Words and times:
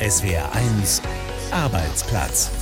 SWR1 0.00 1.02
Arbeitsplatz. 1.50 2.52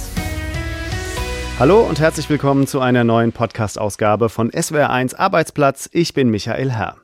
Hallo 1.58 1.82
und 1.82 2.00
herzlich 2.00 2.30
willkommen 2.30 2.66
zu 2.66 2.80
einer 2.80 3.04
neuen 3.04 3.32
Podcast-Ausgabe 3.32 4.30
von 4.30 4.50
SWR1 4.50 5.16
Arbeitsplatz. 5.16 5.90
Ich 5.92 6.14
bin 6.14 6.30
Michael 6.30 6.72
Herr. 6.72 6.96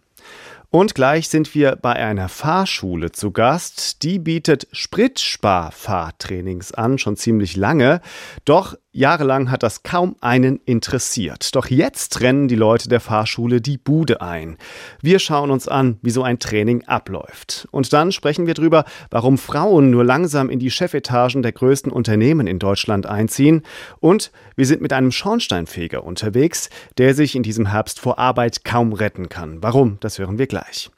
Und 0.71 0.95
gleich 0.95 1.29
sind 1.29 1.55
wir 1.55 1.77
bei 1.77 1.93
einer 1.93 2.31
Fahrschule 2.31 3.13
zu 3.13 3.31
Gast. 3.31 4.03
Die 4.03 4.19
bietet 4.19 4.69
Spritsparfahrtrainings 4.73 6.73
an, 6.73 6.97
schon 6.97 7.19
ziemlich 7.19 7.55
lange. 7.55 8.01
Doch 8.47 8.75
jahrelang 8.93 9.51
hat 9.51 9.63
das 9.63 9.83
kaum 9.83 10.17
einen 10.21 10.61
interessiert. 10.65 11.55
Doch 11.55 11.67
jetzt 11.67 12.13
trennen 12.13 12.49
die 12.49 12.55
Leute 12.55 12.89
der 12.89 13.01
Fahrschule 13.01 13.61
die 13.61 13.79
Bude 13.79 14.21
ein. 14.21 14.57
Wir 15.01 15.19
schauen 15.19 15.51
uns 15.51 15.67
an, 15.67 15.99
wie 16.03 16.11
so 16.11 16.23
ein 16.23 16.39
Training 16.39 16.85
abläuft. 16.85 17.67
Und 17.71 17.93
dann 17.93 18.13
sprechen 18.13 18.47
wir 18.47 18.55
darüber, 18.55 18.85
warum 19.11 19.39
Frauen 19.39 19.91
nur 19.91 20.05
langsam 20.05 20.51
in 20.51 20.59
die 20.59 20.71
Chefetagen 20.71 21.43
der 21.43 21.53
größten 21.53 21.91
Unternehmen 21.91 22.47
in 22.47 22.59
Deutschland 22.59 23.07
einziehen. 23.07 23.63
Und 24.01 24.31
wir 24.57 24.67
sind 24.67 24.83
mit 24.83 24.93
einem 24.93 25.11
Schornsteinfeger 25.11 26.05
unterwegs, 26.05 26.69
der 26.99 27.15
sich 27.15 27.35
in 27.35 27.43
diesem 27.43 27.67
Herbst 27.67 27.99
vor 27.99 28.19
Arbeit 28.19 28.65
kaum 28.65 28.93
retten 28.93 29.29
kann. 29.29 29.63
Warum? 29.63 29.97
Das 30.01 30.19
hören 30.19 30.39
wir 30.39 30.47
gleich. 30.47 30.91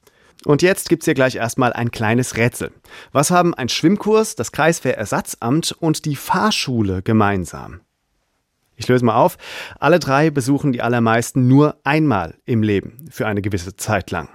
Und 0.45 0.63
jetzt 0.63 0.89
gibt's 0.89 1.07
hier 1.07 1.15
gleich 1.15 1.37
erstmal 1.37 1.73
ein 1.73 1.91
kleines 1.91 2.37
Rätsel. 2.37 2.73
Was 3.13 3.31
haben 3.31 3.55
ein 3.55 3.69
Schwimmkurs, 3.69 4.37
das 4.37 4.53
Kreiswehrersatzamt 4.53 5.73
und 5.73 6.05
die 6.05 6.17
Fahrschule 6.17 7.03
gemeinsam? 7.03 7.81
Ich 8.77 8.89
löse 8.89 9.05
mal 9.05 9.17
auf. 9.17 9.39
Alle 9.79 9.99
drei 9.99 10.31
besuchen 10.31 10.73
die 10.73 10.83
allermeisten 10.83 11.47
nur 11.47 11.79
einmal 11.85 12.37
im 12.45 12.63
Leben 12.63 13.07
für 13.11 13.27
eine 13.27 13.41
gewisse 13.41 13.77
Zeit 13.77 14.11
lang. 14.11 14.29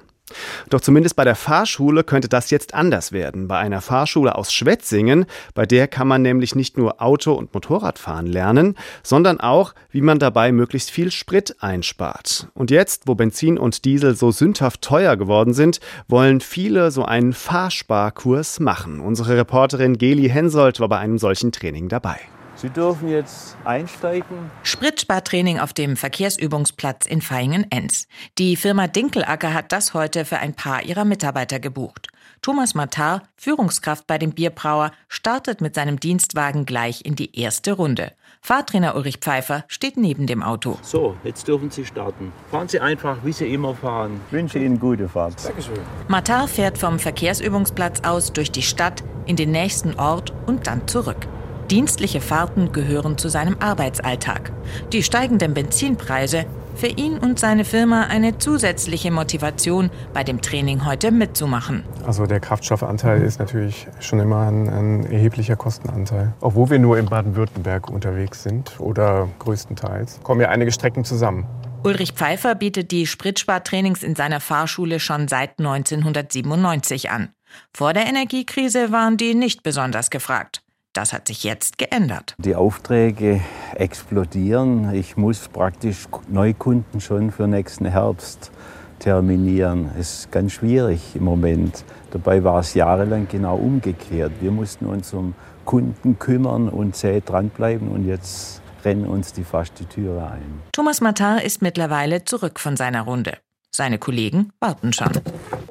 Doch 0.69 0.81
zumindest 0.81 1.15
bei 1.15 1.23
der 1.23 1.35
Fahrschule 1.35 2.03
könnte 2.03 2.29
das 2.29 2.49
jetzt 2.49 2.73
anders 2.73 3.11
werden. 3.11 3.47
Bei 3.47 3.57
einer 3.57 3.81
Fahrschule 3.81 4.35
aus 4.35 4.53
Schwetzingen, 4.53 5.25
bei 5.53 5.65
der 5.65 5.87
kann 5.87 6.07
man 6.07 6.21
nämlich 6.21 6.55
nicht 6.55 6.77
nur 6.77 7.01
Auto- 7.01 7.33
und 7.33 7.53
Motorradfahren 7.53 8.27
lernen, 8.27 8.75
sondern 9.03 9.39
auch, 9.39 9.73
wie 9.91 10.01
man 10.01 10.19
dabei 10.19 10.51
möglichst 10.51 10.91
viel 10.91 11.11
Sprit 11.11 11.55
einspart. 11.59 12.47
Und 12.53 12.71
jetzt, 12.71 13.03
wo 13.07 13.15
Benzin 13.15 13.57
und 13.57 13.85
Diesel 13.85 14.15
so 14.15 14.31
sündhaft 14.31 14.81
teuer 14.81 15.17
geworden 15.17 15.53
sind, 15.53 15.79
wollen 16.07 16.41
viele 16.41 16.91
so 16.91 17.05
einen 17.05 17.33
Fahrsparkurs 17.33 18.59
machen. 18.59 18.99
Unsere 18.99 19.37
Reporterin 19.37 19.97
Geli 19.97 20.29
Hensoldt 20.29 20.79
war 20.79 20.89
bei 20.89 20.97
einem 20.97 21.17
solchen 21.17 21.51
Training 21.51 21.89
dabei. 21.89 22.19
Sie 22.59 22.69
dürfen 22.69 23.07
jetzt 23.07 23.55
einsteigen. 23.63 24.51
Spritspartraining 24.63 25.59
auf 25.59 25.71
dem 25.71 25.95
Verkehrsübungsplatz 25.95 27.05
in 27.05 27.21
Vaihingen-Enz. 27.21 28.07
Die 28.37 28.57
Firma 28.57 28.87
Dinkelacker 28.87 29.53
hat 29.53 29.71
das 29.71 29.93
heute 29.93 30.25
für 30.25 30.39
ein 30.39 30.53
paar 30.53 30.83
ihrer 30.83 31.05
Mitarbeiter 31.05 31.61
gebucht. 31.61 32.09
Thomas 32.41 32.75
Matar, 32.75 33.23
Führungskraft 33.37 34.07
bei 34.07 34.17
dem 34.17 34.31
Bierbrauer, 34.31 34.91
startet 35.07 35.61
mit 35.61 35.73
seinem 35.73 36.01
Dienstwagen 36.01 36.65
gleich 36.65 37.05
in 37.05 37.15
die 37.15 37.39
erste 37.39 37.71
Runde. 37.71 38.11
Fahrtrainer 38.41 38.95
Ulrich 38.95 39.17
Pfeiffer 39.17 39.63
steht 39.69 39.95
neben 39.95 40.27
dem 40.27 40.43
Auto. 40.43 40.77
So, 40.81 41.15
jetzt 41.23 41.47
dürfen 41.47 41.71
Sie 41.71 41.85
starten. 41.85 42.33
Fahren 42.51 42.67
Sie 42.67 42.81
einfach, 42.81 43.17
wie 43.23 43.31
Sie 43.31 43.53
immer 43.53 43.73
fahren. 43.73 44.19
Ich 44.27 44.33
wünsche 44.33 44.59
Ihnen 44.59 44.79
gute 44.79 45.07
Fahrt. 45.07 45.45
Dankeschön. 45.45 45.79
Matar 46.09 46.49
fährt 46.49 46.77
vom 46.77 46.99
Verkehrsübungsplatz 46.99 48.01
aus 48.01 48.33
durch 48.33 48.51
die 48.51 48.63
Stadt, 48.63 49.01
in 49.25 49.37
den 49.37 49.51
nächsten 49.51 49.97
Ort 49.97 50.33
und 50.45 50.67
dann 50.67 50.85
zurück. 50.87 51.27
Dienstliche 51.69 52.19
Fahrten 52.19 52.71
gehören 52.71 53.19
zu 53.19 53.29
seinem 53.29 53.57
Arbeitsalltag. 53.59 54.51
Die 54.91 55.03
steigenden 55.03 55.53
Benzinpreise 55.53 56.45
für 56.73 56.87
ihn 56.87 57.19
und 57.19 57.39
seine 57.39 57.63
Firma 57.63 58.07
eine 58.07 58.39
zusätzliche 58.39 59.11
Motivation, 59.11 59.91
bei 60.11 60.23
dem 60.23 60.41
Training 60.41 60.85
heute 60.85 61.11
mitzumachen. 61.11 61.83
Also 62.07 62.25
der 62.25 62.39
Kraftstoffanteil 62.39 63.21
ist 63.21 63.37
natürlich 63.37 63.85
schon 63.99 64.19
immer 64.19 64.47
ein, 64.47 64.67
ein 64.67 65.11
erheblicher 65.11 65.55
Kostenanteil. 65.55 66.33
Obwohl 66.41 66.71
wir 66.71 66.79
nur 66.79 66.97
in 66.97 67.05
Baden-Württemberg 67.05 67.91
unterwegs 67.91 68.41
sind 68.41 68.79
oder 68.79 69.27
größtenteils, 69.37 70.21
kommen 70.23 70.41
ja 70.41 70.49
einige 70.49 70.71
Strecken 70.71 71.03
zusammen. 71.03 71.45
Ulrich 71.83 72.13
Pfeiffer 72.13 72.55
bietet 72.55 72.91
die 72.91 73.05
Spritspartrainings 73.05 74.01
in 74.01 74.15
seiner 74.15 74.39
Fahrschule 74.39 74.99
schon 74.99 75.27
seit 75.27 75.59
1997 75.59 77.11
an. 77.11 77.29
Vor 77.75 77.93
der 77.93 78.07
Energiekrise 78.07 78.91
waren 78.91 79.17
die 79.17 79.35
nicht 79.35 79.61
besonders 79.61 80.09
gefragt. 80.09 80.63
Das 80.99 81.13
hat 81.13 81.29
sich 81.29 81.45
jetzt 81.45 81.77
geändert. 81.77 82.35
Die 82.39 82.55
Aufträge 82.55 83.39
explodieren. 83.73 84.93
Ich 84.93 85.15
muss 85.15 85.47
praktisch 85.47 86.09
Neukunden 86.27 86.99
schon 86.99 87.31
für 87.31 87.47
nächsten 87.47 87.85
Herbst 87.85 88.51
terminieren. 88.99 89.91
Es 89.97 90.19
ist 90.19 90.31
ganz 90.33 90.51
schwierig 90.51 91.15
im 91.15 91.23
Moment. 91.23 91.85
Dabei 92.11 92.43
war 92.43 92.59
es 92.59 92.73
jahrelang 92.73 93.29
genau 93.29 93.55
umgekehrt. 93.55 94.33
Wir 94.41 94.51
mussten 94.51 94.87
uns 94.87 95.13
um 95.13 95.35
Kunden 95.63 96.19
kümmern 96.19 96.67
und 96.67 96.97
zäh 96.97 97.21
dranbleiben 97.25 97.87
und 97.87 98.05
jetzt 98.05 98.61
rennen 98.83 99.05
uns 99.05 99.31
die 99.31 99.45
fast 99.45 99.79
die 99.79 99.85
Türe 99.85 100.29
ein. 100.29 100.63
Thomas 100.73 100.99
Matar 100.99 101.41
ist 101.43 101.61
mittlerweile 101.61 102.25
zurück 102.25 102.59
von 102.59 102.75
seiner 102.75 103.03
Runde. 103.03 103.37
Seine 103.73 103.99
Kollegen 103.99 104.51
warten 104.59 104.91
schon. 104.91 105.13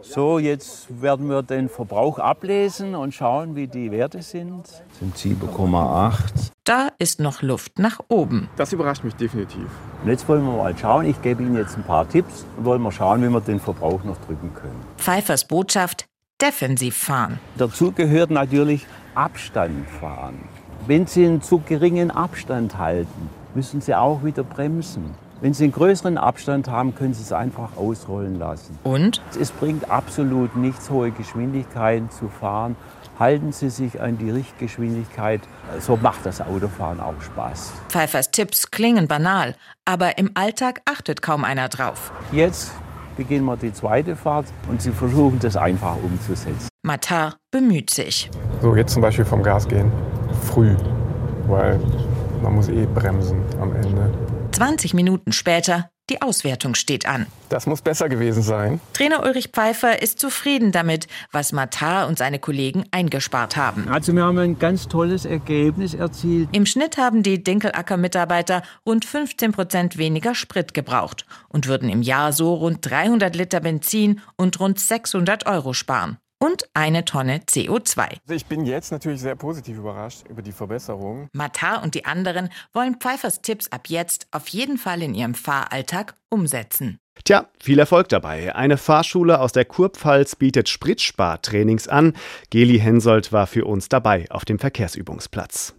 So, 0.02 0.38
jetzt 0.38 1.02
werden 1.02 1.28
wir 1.28 1.42
den 1.42 1.68
Verbrauch 1.68 2.18
ablesen 2.18 2.94
und 2.94 3.14
schauen, 3.14 3.56
wie 3.56 3.66
die 3.66 3.90
Werte 3.90 4.22
sind. 4.22 4.64
Das 4.64 4.98
sind 5.00 5.16
7,8. 5.16 6.50
Da 6.64 6.88
ist 6.98 7.20
noch 7.20 7.42
Luft 7.42 7.78
nach 7.78 8.00
oben. 8.08 8.48
Das 8.56 8.72
überrascht 8.72 9.04
mich 9.04 9.14
definitiv. 9.14 9.66
Und 10.02 10.10
jetzt 10.10 10.28
wollen 10.28 10.44
wir 10.44 10.52
mal 10.52 10.76
schauen. 10.76 11.06
Ich 11.06 11.20
gebe 11.22 11.42
Ihnen 11.42 11.56
jetzt 11.56 11.76
ein 11.76 11.82
paar 11.82 12.08
Tipps 12.08 12.44
und 12.56 12.64
wollen 12.64 12.82
wir 12.82 12.92
schauen, 12.92 13.22
wie 13.22 13.28
wir 13.28 13.40
den 13.40 13.60
Verbrauch 13.60 14.04
noch 14.04 14.18
drücken 14.18 14.52
können. 14.54 14.80
Pfeifers 14.96 15.46
Botschaft: 15.46 16.06
defensiv 16.40 16.96
fahren. 16.96 17.40
Dazu 17.56 17.92
gehört 17.92 18.30
natürlich 18.30 18.86
Abstand 19.14 19.88
fahren. 19.88 20.38
Wenn 20.86 21.06
Sie 21.06 21.26
einen 21.26 21.42
zu 21.42 21.58
geringen 21.58 22.10
Abstand 22.10 22.78
halten, 22.78 23.30
müssen 23.54 23.80
Sie 23.80 23.94
auch 23.94 24.22
wieder 24.22 24.44
bremsen. 24.44 25.14
Wenn 25.40 25.54
Sie 25.54 25.64
einen 25.64 25.72
größeren 25.72 26.18
Abstand 26.18 26.68
haben, 26.68 26.96
können 26.96 27.14
Sie 27.14 27.22
es 27.22 27.32
einfach 27.32 27.76
ausrollen 27.76 28.40
lassen. 28.40 28.76
Und? 28.82 29.22
Es 29.40 29.52
bringt 29.52 29.88
absolut 29.88 30.56
nichts, 30.56 30.90
hohe 30.90 31.12
Geschwindigkeiten 31.12 32.10
zu 32.10 32.28
fahren. 32.28 32.74
Halten 33.20 33.52
Sie 33.52 33.70
sich 33.70 34.00
an 34.00 34.18
die 34.18 34.30
Richtgeschwindigkeit. 34.30 35.40
So 35.78 35.96
macht 35.96 36.26
das 36.26 36.40
Autofahren 36.40 36.98
auch 36.98 37.20
Spaß. 37.20 37.72
Pfeifers 37.88 38.32
Tipps 38.32 38.72
klingen 38.72 39.06
banal, 39.06 39.54
aber 39.84 40.18
im 40.18 40.32
Alltag 40.34 40.80
achtet 40.86 41.22
kaum 41.22 41.44
einer 41.44 41.68
drauf. 41.68 42.12
Jetzt 42.32 42.72
beginnen 43.16 43.44
wir 43.44 43.56
die 43.56 43.72
zweite 43.72 44.16
Fahrt 44.16 44.46
und 44.68 44.82
Sie 44.82 44.90
versuchen 44.90 45.38
das 45.38 45.56
einfach 45.56 45.96
umzusetzen. 46.02 46.68
Matar 46.82 47.36
bemüht 47.52 47.90
sich. 47.90 48.28
So, 48.60 48.74
jetzt 48.74 48.92
zum 48.92 49.02
Beispiel 49.02 49.24
vom 49.24 49.44
Gas 49.44 49.68
gehen. 49.68 49.92
Früh, 50.42 50.74
weil 51.46 51.78
man 52.42 52.54
muss 52.54 52.68
eh 52.68 52.86
bremsen 52.86 53.44
am 53.60 53.74
Ende. 53.76 54.12
20 54.58 54.92
Minuten 54.92 55.30
später, 55.30 55.88
die 56.10 56.20
Auswertung 56.20 56.74
steht 56.74 57.06
an. 57.06 57.26
Das 57.48 57.68
muss 57.68 57.80
besser 57.80 58.08
gewesen 58.08 58.42
sein. 58.42 58.80
Trainer 58.92 59.22
Ulrich 59.22 59.50
Pfeiffer 59.52 60.02
ist 60.02 60.18
zufrieden 60.18 60.72
damit, 60.72 61.06
was 61.30 61.52
Matar 61.52 62.08
und 62.08 62.18
seine 62.18 62.40
Kollegen 62.40 62.84
eingespart 62.90 63.56
haben. 63.56 63.86
Also 63.88 64.12
wir 64.12 64.24
haben 64.24 64.36
ein 64.38 64.58
ganz 64.58 64.88
tolles 64.88 65.26
Ergebnis 65.26 65.94
erzielt. 65.94 66.48
Im 66.50 66.66
Schnitt 66.66 66.98
haben 66.98 67.22
die 67.22 67.44
Dinkelacker-Mitarbeiter 67.44 68.62
rund 68.84 69.04
15 69.04 69.52
Prozent 69.52 69.96
weniger 69.96 70.34
Sprit 70.34 70.74
gebraucht 70.74 71.24
und 71.48 71.68
würden 71.68 71.88
im 71.88 72.02
Jahr 72.02 72.32
so 72.32 72.52
rund 72.52 72.78
300 72.90 73.36
Liter 73.36 73.60
Benzin 73.60 74.20
und 74.34 74.58
rund 74.58 74.80
600 74.80 75.46
Euro 75.46 75.72
sparen 75.72 76.18
und 76.38 76.68
eine 76.74 77.04
Tonne 77.04 77.38
CO2. 77.38 77.98
Also 77.98 78.34
ich 78.34 78.46
bin 78.46 78.64
jetzt 78.64 78.92
natürlich 78.92 79.20
sehr 79.20 79.36
positiv 79.36 79.78
überrascht 79.78 80.24
über 80.28 80.42
die 80.42 80.52
Verbesserung. 80.52 81.28
Matar 81.32 81.82
und 81.82 81.94
die 81.94 82.04
anderen 82.04 82.48
wollen 82.72 82.96
Pfeifers 82.96 83.42
Tipps 83.42 83.68
ab 83.72 83.88
jetzt 83.88 84.26
auf 84.30 84.48
jeden 84.48 84.78
Fall 84.78 85.02
in 85.02 85.14
ihrem 85.14 85.34
Fahralltag 85.34 86.14
umsetzen. 86.28 86.98
Tja, 87.24 87.48
viel 87.60 87.78
Erfolg 87.78 88.08
dabei. 88.08 88.54
Eine 88.54 88.76
Fahrschule 88.76 89.40
aus 89.40 89.52
der 89.52 89.64
Kurpfalz 89.64 90.36
bietet 90.36 90.68
Spritspartrainings 90.68 91.88
an. 91.88 92.14
Geli 92.50 92.78
Hensoldt 92.78 93.32
war 93.32 93.46
für 93.46 93.64
uns 93.64 93.88
dabei 93.88 94.26
auf 94.30 94.44
dem 94.44 94.58
Verkehrsübungsplatz. 94.58 95.74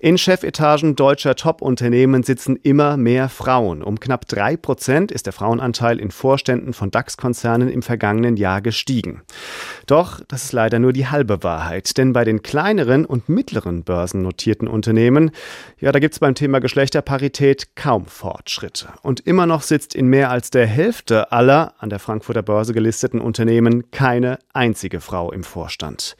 In 0.00 0.18
Chefetagen 0.18 0.96
deutscher 0.96 1.34
Top-Unternehmen 1.34 2.22
sitzen 2.22 2.56
immer 2.56 2.96
mehr 2.96 3.28
Frauen. 3.28 3.82
Um 3.82 4.00
knapp 4.00 4.26
drei 4.26 4.56
Prozent 4.56 5.12
ist 5.12 5.26
der 5.26 5.32
Frauenanteil 5.32 5.98
in 5.98 6.10
Vorständen 6.10 6.72
von 6.72 6.90
DAX-Konzernen 6.90 7.68
im 7.68 7.82
vergangenen 7.82 8.36
Jahr 8.36 8.60
gestiegen. 8.60 9.22
Doch 9.86 10.20
das 10.28 10.44
ist 10.44 10.52
leider 10.52 10.78
nur 10.78 10.92
die 10.92 11.06
halbe 11.06 11.42
Wahrheit, 11.42 11.96
denn 11.98 12.12
bei 12.12 12.24
den 12.24 12.42
kleineren 12.42 13.04
und 13.04 13.28
mittleren 13.28 13.84
börsennotierten 13.84 14.68
Unternehmen, 14.68 15.30
ja, 15.78 15.92
da 15.92 15.98
gibt 15.98 16.14
es 16.14 16.20
beim 16.20 16.34
Thema 16.34 16.60
Geschlechterparität 16.60 17.76
kaum 17.76 18.06
Fortschritte. 18.06 18.88
Und 19.02 19.20
immer 19.20 19.46
noch 19.46 19.62
sitzt 19.62 19.94
in 19.94 20.06
mehr 20.06 20.30
als 20.30 20.50
der 20.50 20.66
Hälfte 20.66 21.32
aller 21.32 21.74
an 21.78 21.90
der 21.90 21.98
Frankfurter 21.98 22.42
Börse 22.42 22.72
gelisteten 22.72 23.20
Unternehmen 23.20 23.90
keine 23.90 24.38
einzige 24.52 25.00
Frau 25.00 25.32
im 25.32 25.44
Vorstand. 25.44 26.16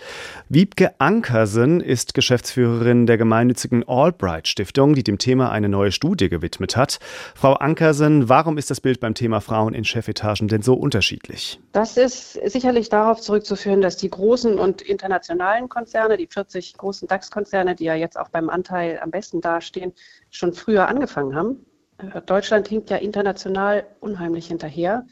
Wiebke 0.49 0.93
Ankersen 0.99 1.81
ist 1.81 2.15
Geschäftsführerin 2.15 3.07
der 3.07 3.19
Gemeinschaft 3.19 3.32
gemeinnützigen 3.33 3.89
Albright 3.89 4.47
Stiftung, 4.47 4.95
die 4.95 5.03
dem 5.03 5.17
Thema 5.17 5.51
eine 5.51 5.71
neue 5.71 5.91
Studie 5.91 6.29
gewidmet 6.29 6.77
hat. 6.77 6.99
Frau 7.35 7.55
Ankersen, 7.55 8.29
warum 8.29 8.59
ist 8.59 8.71
das 8.71 8.83
Bild 8.83 9.01
beim 9.01 9.15
Thema 9.15 9.41
Frauen 9.41 9.73
in 9.73 9.87
Chefetagen 9.87 10.49
denn 10.49 10.61
so 10.61 10.75
unterschiedlich? 10.75 11.59
Das 11.73 11.97
ist 11.97 12.35
sicherlich 12.35 12.91
darauf 12.91 13.23
zurückzuführen, 13.23 13.81
dass 13.81 13.97
die 13.97 14.11
großen 14.11 14.59
und 14.59 14.83
internationalen 14.83 15.71
Konzerne, 15.71 16.19
die 16.19 16.27
40 16.27 16.77
großen 16.77 17.09
DAX-Konzerne, 17.09 17.75
die 17.75 17.85
ja 17.85 17.95
jetzt 17.95 18.19
auch 18.19 18.29
beim 18.29 18.51
Anteil 18.51 19.01
am 19.03 19.11
besten 19.11 19.41
dastehen, 19.41 19.95
schon 20.29 20.53
früher 20.53 20.89
angefangen 20.89 21.35
haben. 21.35 21.65
Äh, 21.97 22.21
Deutschland 22.21 22.69
hinkt 22.69 22.91
ja 22.91 22.99
international 22.99 23.87
unheimlich 24.01 24.49
hinterher. 24.49 25.07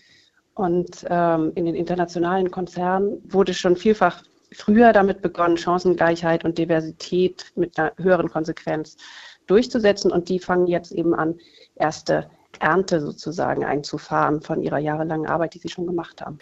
Und 0.53 1.07
ähm, 1.09 1.53
in 1.55 1.65
den 1.65 1.75
internationalen 1.75 2.51
Konzernen 2.51 3.23
wurde 3.25 3.55
schon 3.55 3.77
vielfach 3.77 4.23
früher 4.53 4.93
damit 4.93 5.23
begonnen, 5.23 5.57
Chancengleichheit 5.57 6.45
und 6.45 6.59
Diversität 6.59 7.53
mit 7.57 7.79
einer 7.79 7.93
höheren 7.97 8.29
Konsequenz 8.29 8.97
durchzusetzen. 9.47 10.11
Und 10.11 10.29
die 10.29 10.39
fangen 10.39 10.67
jetzt 10.67 10.93
eben 10.93 11.15
an, 11.15 11.39
erste 11.77 12.31
Ernte 12.59 13.01
sozusagen 13.01 13.65
einzufahren 13.65 14.43
von 14.43 14.63
ihrer 14.63 14.79
jahrelangen 14.79 15.27
Arbeit, 15.27 15.55
die 15.55 15.59
sie 15.59 15.69
schon 15.69 15.87
gemacht 15.87 16.21
haben. 16.21 16.39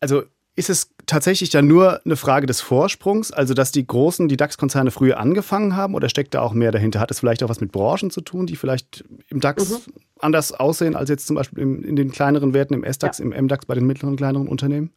Also 0.00 0.24
ist 0.54 0.68
es 0.68 0.90
tatsächlich 1.06 1.48
dann 1.48 1.66
nur 1.66 2.04
eine 2.04 2.16
Frage 2.16 2.46
des 2.46 2.60
Vorsprungs, 2.60 3.32
also 3.32 3.54
dass 3.54 3.72
die 3.72 3.86
großen, 3.86 4.28
die 4.28 4.36
DAX-Konzerne 4.36 4.90
früher 4.90 5.18
angefangen 5.18 5.76
haben 5.76 5.94
oder 5.94 6.10
steckt 6.10 6.34
da 6.34 6.42
auch 6.42 6.52
mehr 6.52 6.72
dahinter? 6.72 7.00
Hat 7.00 7.10
es 7.10 7.20
vielleicht 7.20 7.42
auch 7.42 7.48
was 7.48 7.60
mit 7.60 7.72
Branchen 7.72 8.10
zu 8.10 8.20
tun, 8.20 8.46
die 8.46 8.56
vielleicht 8.56 9.02
im 9.28 9.40
DAX 9.40 9.70
mhm. 9.70 9.94
anders 10.18 10.52
aussehen 10.52 10.94
als 10.94 11.08
jetzt 11.08 11.26
zum 11.26 11.36
Beispiel 11.36 11.62
in 11.62 11.96
den 11.96 12.10
kleineren 12.10 12.52
Werten 12.52 12.74
im 12.74 12.84
S-DAX, 12.84 13.18
ja. 13.18 13.24
im 13.24 13.32
M-DAX 13.32 13.64
bei 13.64 13.74
den 13.74 13.86
mittleren, 13.86 14.16
kleineren 14.16 14.46
Unternehmen? 14.46 14.92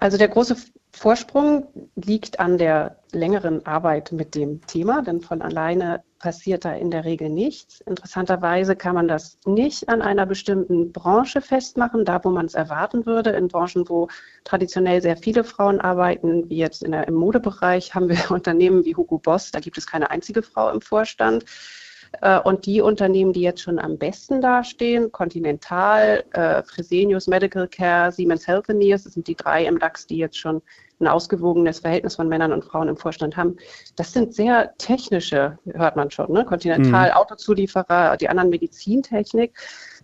Also 0.00 0.18
der 0.18 0.28
große 0.28 0.56
Vorsprung 0.92 1.66
liegt 1.94 2.40
an 2.40 2.58
der 2.58 2.98
längeren 3.12 3.64
Arbeit 3.66 4.12
mit 4.12 4.34
dem 4.34 4.64
Thema, 4.66 5.02
denn 5.02 5.20
von 5.20 5.42
alleine 5.42 6.02
passiert 6.18 6.64
da 6.64 6.72
in 6.72 6.90
der 6.90 7.04
Regel 7.04 7.28
nichts. 7.28 7.80
Interessanterweise 7.82 8.76
kann 8.76 8.94
man 8.94 9.06
das 9.06 9.38
nicht 9.44 9.88
an 9.88 10.02
einer 10.02 10.26
bestimmten 10.26 10.92
Branche 10.92 11.40
festmachen, 11.40 12.04
da 12.04 12.22
wo 12.24 12.30
man 12.30 12.46
es 12.46 12.54
erwarten 12.54 13.06
würde. 13.06 13.30
In 13.30 13.48
Branchen, 13.48 13.88
wo 13.88 14.08
traditionell 14.44 15.02
sehr 15.02 15.16
viele 15.16 15.44
Frauen 15.44 15.80
arbeiten, 15.80 16.48
wie 16.48 16.56
jetzt 16.56 16.82
in 16.82 16.92
der, 16.92 17.06
im 17.08 17.14
Modebereich, 17.14 17.94
haben 17.94 18.08
wir 18.08 18.18
Unternehmen 18.30 18.84
wie 18.84 18.96
Hugo 18.96 19.18
Boss, 19.18 19.50
da 19.50 19.60
gibt 19.60 19.78
es 19.78 19.86
keine 19.86 20.10
einzige 20.10 20.42
Frau 20.42 20.70
im 20.70 20.80
Vorstand. 20.80 21.44
Äh, 22.22 22.40
und 22.40 22.66
die 22.66 22.80
Unternehmen, 22.80 23.32
die 23.32 23.42
jetzt 23.42 23.62
schon 23.62 23.78
am 23.78 23.98
besten 23.98 24.40
dastehen, 24.40 25.12
Continental, 25.12 26.24
äh, 26.32 26.62
Fresenius 26.62 27.26
Medical 27.26 27.68
Care, 27.68 28.12
Siemens 28.12 28.46
Healthineers, 28.46 29.04
das 29.04 29.14
sind 29.14 29.26
die 29.26 29.36
drei 29.36 29.64
im 29.64 29.78
DAX, 29.78 30.06
die 30.06 30.18
jetzt 30.18 30.38
schon 30.38 30.62
ein 31.00 31.08
ausgewogenes 31.08 31.80
Verhältnis 31.80 32.16
von 32.16 32.28
Männern 32.28 32.52
und 32.52 32.64
Frauen 32.64 32.88
im 32.88 32.96
Vorstand 32.96 33.36
haben. 33.36 33.56
Das 33.96 34.12
sind 34.12 34.34
sehr 34.34 34.74
technische, 34.78 35.58
hört 35.66 35.96
man 35.96 36.10
schon, 36.10 36.32
ne? 36.32 36.44
Continental, 36.44 37.10
mhm. 37.10 37.16
Autozulieferer, 37.16 38.16
die 38.16 38.28
anderen 38.28 38.50
Medizintechnik. 38.50 39.52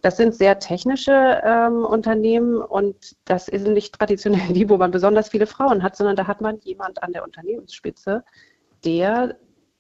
Das 0.03 0.17
sind 0.17 0.35
sehr 0.35 0.59
technische 0.59 1.41
ähm, 1.45 1.85
Unternehmen 1.85 2.57
und 2.57 3.17
das 3.25 3.49
ist 3.49 3.67
nicht 3.67 3.95
traditionell 3.99 4.53
die, 4.53 4.69
wo 4.69 4.77
man 4.77 4.91
besonders 4.91 5.31
viele 5.31 5.47
Frauen 5.47 5.83
hat, 5.83 5.97
sondern 5.97 6.17
da 6.17 6.27
hat 6.27 6.41
man 6.41 6.59
jemand 6.61 7.03
an 7.03 7.13
der 7.13 7.25
Unternehmensspitze, 7.25 8.25
der 8.85 9.37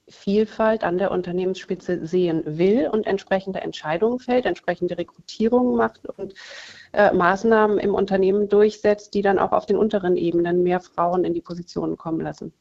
Vielfalt 0.08 0.84
an 0.84 0.98
der 0.98 1.10
Unternehmensspitze 1.10 2.06
sehen 2.06 2.42
will 2.44 2.88
und 2.92 3.06
entsprechende 3.06 3.60
Entscheidungen 3.60 4.18
fällt, 4.18 4.46
entsprechende 4.46 4.98
Rekrutierungen 4.98 5.76
macht 5.76 6.06
und 6.06 6.34
äh, 6.92 7.12
Maßnahmen 7.12 7.78
im 7.78 7.94
Unternehmen 7.94 8.48
durchsetzt, 8.48 9.14
die 9.14 9.22
dann 9.22 9.38
auch 9.38 9.52
auf 9.52 9.66
den 9.66 9.76
unteren 9.76 10.16
Ebenen 10.16 10.62
mehr 10.62 10.80
Frauen 10.80 11.24
in 11.24 11.34
die 11.34 11.40
Positionen 11.40 11.96
kommen 11.96 12.20
lassen. 12.20 12.52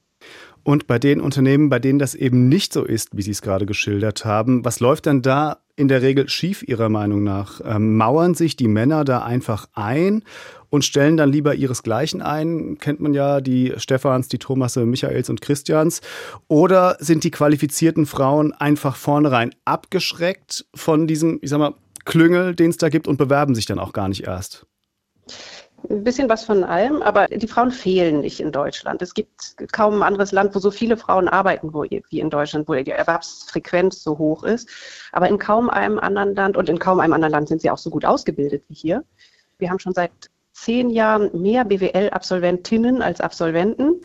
Und 0.64 0.86
bei 0.86 1.00
den 1.00 1.20
Unternehmen, 1.20 1.70
bei 1.70 1.80
denen 1.80 1.98
das 1.98 2.14
eben 2.14 2.48
nicht 2.48 2.74
so 2.74 2.86
ist, 2.86 3.18
wie 3.18 3.24
Sie 3.24 3.32
es 3.32 3.42
gerade 3.42 3.66
geschildert 3.66 4.26
haben, 4.26 4.64
was 4.64 4.80
läuft 4.80 5.08
denn 5.08 5.24
da 5.24 5.58
in 5.76 5.88
der 5.88 6.04
Regel 6.04 6.30
schief 6.30 6.62
Ihrer 6.62 6.90
Meinung 6.90 7.24
nach? 7.24 7.62
Ähm, 7.66 7.98
mauern 7.98 8.36
sich 8.36 8.56
die 8.56 8.68
Männer 8.68 9.04
da 9.04 9.24
einfach 9.24 9.68
ein 9.74 10.24
und 10.72 10.84
stellen 10.84 11.18
dann 11.18 11.32
lieber 11.32 11.54
ihresgleichen 11.54 12.24
ein? 12.24 12.80
Kennt 12.80 13.00
man 13.02 13.14
ja 13.14 13.42
die 13.42 13.74
Stephans, 13.78 14.30
die 14.30 14.40
Thomasse, 14.40 14.86
Michaels 14.86 15.30
und 15.30 15.42
Christians. 15.42 16.02
Oder 16.48 16.98
sind 17.00 17.24
die 17.24 17.30
qualifizierten 17.30 18.08
Frauen 18.08 18.54
einfach 18.54 18.96
vornherein 18.96 19.54
abgeschreckt 19.66 20.66
von 20.74 21.06
diesem, 21.06 21.38
ich 21.44 21.52
sag 21.52 21.60
mal, 21.60 21.76
Klüngel, 22.06 22.56
den 22.56 22.72
es 22.72 22.78
da 22.78 22.90
gibt 22.90 23.08
und 23.08 23.18
bewerben 23.18 23.54
sich 23.54 23.68
dann 23.68 23.78
auch 23.78 23.94
gar 23.94 24.08
nicht 24.08 24.26
erst? 24.26 24.66
Ein 25.90 26.04
bisschen 26.04 26.30
was 26.30 26.46
von 26.46 26.64
allem, 26.64 27.02
aber 27.02 27.28
die 27.28 27.48
Frauen 27.48 27.72
fehlen 27.72 28.22
nicht 28.22 28.40
in 28.40 28.52
Deutschland. 28.52 29.02
Es 29.02 29.14
gibt 29.14 29.56
kaum 29.72 29.96
ein 29.96 30.04
anderes 30.04 30.32
Land, 30.32 30.56
wo 30.56 30.60
so 30.60 30.72
viele 30.72 30.96
Frauen 30.96 31.28
arbeiten 31.28 31.74
wie 31.74 32.20
in 32.20 32.30
Deutschland, 32.30 32.68
wo 32.70 32.76
die 32.76 32.92
Erwerbsfrequenz 32.92 34.04
so 34.04 34.18
hoch 34.18 34.44
ist. 34.44 34.70
Aber 35.12 35.28
in 35.28 35.38
kaum 35.38 35.70
einem 35.70 36.00
anderen 36.00 36.36
Land 36.36 36.56
und 36.56 36.70
in 36.70 36.80
kaum 36.80 37.00
einem 37.00 37.14
anderen 37.14 37.34
Land 37.34 37.48
sind 37.50 37.62
sie 37.62 37.70
auch 37.70 37.80
so 37.80 37.90
gut 37.90 38.06
ausgebildet 38.06 38.64
wie 38.70 38.76
hier. 38.76 39.04
Wir 39.58 39.70
haben 39.70 39.80
schon 39.80 39.94
seit 39.94 40.12
zehn 40.54 40.90
Jahren 40.90 41.42
mehr 41.42 41.66
BWL-Absolventinnen 41.66 43.02
als 43.02 43.22
Absolventen. 43.22 44.02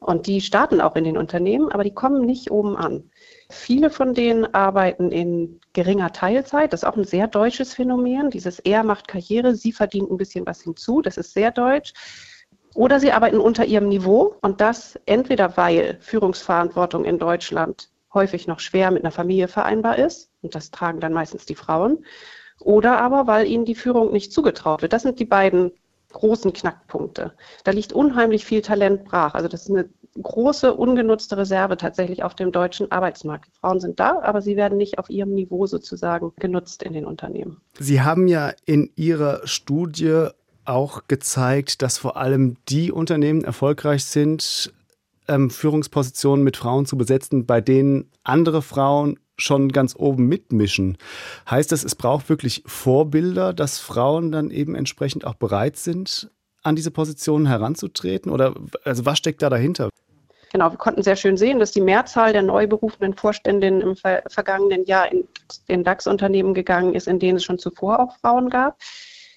Und 0.00 0.26
die 0.26 0.40
starten 0.40 0.80
auch 0.80 0.96
in 0.96 1.04
den 1.04 1.16
Unternehmen, 1.16 1.70
aber 1.70 1.84
die 1.84 1.94
kommen 1.94 2.26
nicht 2.26 2.50
oben 2.50 2.76
an. 2.76 3.10
Viele 3.50 3.88
von 3.88 4.14
denen 4.14 4.52
arbeiten 4.52 5.12
in 5.12 5.60
geringer 5.74 6.12
Teilzeit. 6.12 6.72
Das 6.72 6.82
ist 6.82 6.88
auch 6.88 6.96
ein 6.96 7.04
sehr 7.04 7.28
deutsches 7.28 7.74
Phänomen. 7.74 8.30
Dieses 8.30 8.58
Er 8.58 8.82
macht 8.82 9.06
Karriere, 9.06 9.54
sie 9.54 9.72
verdient 9.72 10.10
ein 10.10 10.16
bisschen 10.16 10.44
was 10.44 10.62
hinzu. 10.62 11.02
Das 11.02 11.16
ist 11.16 11.34
sehr 11.34 11.52
deutsch. 11.52 11.92
Oder 12.74 12.98
sie 12.98 13.12
arbeiten 13.12 13.38
unter 13.38 13.64
ihrem 13.64 13.88
Niveau 13.88 14.34
und 14.40 14.60
das 14.60 14.98
entweder 15.06 15.56
weil 15.56 15.98
Führungsverantwortung 16.00 17.04
in 17.04 17.18
Deutschland 17.18 17.90
häufig 18.14 18.46
noch 18.46 18.60
schwer 18.60 18.90
mit 18.90 19.04
einer 19.04 19.12
Familie 19.12 19.48
vereinbar 19.48 19.98
ist 19.98 20.30
und 20.42 20.54
das 20.54 20.70
tragen 20.70 21.00
dann 21.00 21.12
meistens 21.12 21.46
die 21.46 21.54
Frauen 21.54 22.04
oder 22.60 22.98
aber 22.98 23.26
weil 23.26 23.46
ihnen 23.46 23.64
die 23.64 23.74
Führung 23.74 24.12
nicht 24.12 24.32
zugetraut 24.32 24.82
wird. 24.82 24.92
Das 24.92 25.02
sind 25.02 25.18
die 25.18 25.24
beiden 25.24 25.72
großen 26.12 26.52
Knackpunkte. 26.52 27.32
Da 27.64 27.70
liegt 27.70 27.92
unheimlich 27.92 28.44
viel 28.44 28.62
Talent 28.62 29.04
brach. 29.04 29.34
Also 29.34 29.48
das 29.48 29.62
ist 29.62 29.70
eine 29.70 29.88
große 30.20 30.74
ungenutzte 30.74 31.36
Reserve 31.36 31.76
tatsächlich 31.76 32.22
auf 32.22 32.34
dem 32.34 32.52
deutschen 32.52 32.90
Arbeitsmarkt. 32.90 33.48
Frauen 33.60 33.80
sind 33.80 33.98
da, 33.98 34.20
aber 34.22 34.42
sie 34.42 34.56
werden 34.56 34.76
nicht 34.76 34.98
auf 34.98 35.08
ihrem 35.08 35.34
Niveau 35.34 35.66
sozusagen 35.66 36.32
genutzt 36.36 36.82
in 36.82 36.92
den 36.92 37.06
Unternehmen. 37.06 37.60
Sie 37.78 38.02
haben 38.02 38.28
ja 38.28 38.52
in 38.66 38.90
Ihrer 38.94 39.40
Studie 39.46 40.28
auch 40.64 41.08
gezeigt, 41.08 41.82
dass 41.82 41.98
vor 41.98 42.16
allem 42.16 42.56
die 42.68 42.92
Unternehmen 42.92 43.42
erfolgreich 43.42 44.04
sind, 44.04 44.72
ähm, 45.28 45.50
Führungspositionen 45.50 46.44
mit 46.44 46.56
Frauen 46.56 46.86
zu 46.86 46.96
besetzen, 46.96 47.46
bei 47.46 47.60
denen 47.60 48.10
andere 48.22 48.62
Frauen 48.62 49.18
schon 49.42 49.70
ganz 49.70 49.94
oben 49.96 50.26
mitmischen. 50.26 50.98
Heißt 51.50 51.72
das, 51.72 51.84
es 51.84 51.94
braucht 51.94 52.28
wirklich 52.28 52.62
Vorbilder, 52.66 53.52
dass 53.52 53.78
Frauen 53.78 54.32
dann 54.32 54.50
eben 54.50 54.74
entsprechend 54.74 55.26
auch 55.26 55.34
bereit 55.34 55.76
sind, 55.76 56.30
an 56.62 56.76
diese 56.76 56.90
Positionen 56.90 57.46
heranzutreten? 57.46 58.30
Oder 58.30 58.54
also 58.84 59.04
was 59.04 59.18
steckt 59.18 59.42
da 59.42 59.50
dahinter? 59.50 59.90
Genau, 60.52 60.70
wir 60.70 60.76
konnten 60.76 61.02
sehr 61.02 61.16
schön 61.16 61.38
sehen, 61.38 61.58
dass 61.58 61.70
die 61.70 61.80
Mehrzahl 61.80 62.34
der 62.34 62.42
neu 62.42 62.66
berufenen 62.66 63.14
Vorständinnen 63.14 63.80
im 63.80 63.96
ver 63.96 64.22
vergangenen 64.28 64.84
Jahr 64.84 65.10
in 65.10 65.26
den 65.68 65.82
DAX-Unternehmen 65.82 66.52
gegangen 66.52 66.94
ist, 66.94 67.08
in 67.08 67.18
denen 67.18 67.38
es 67.38 67.44
schon 67.44 67.58
zuvor 67.58 68.00
auch 68.00 68.18
Frauen 68.18 68.50
gab. 68.50 68.78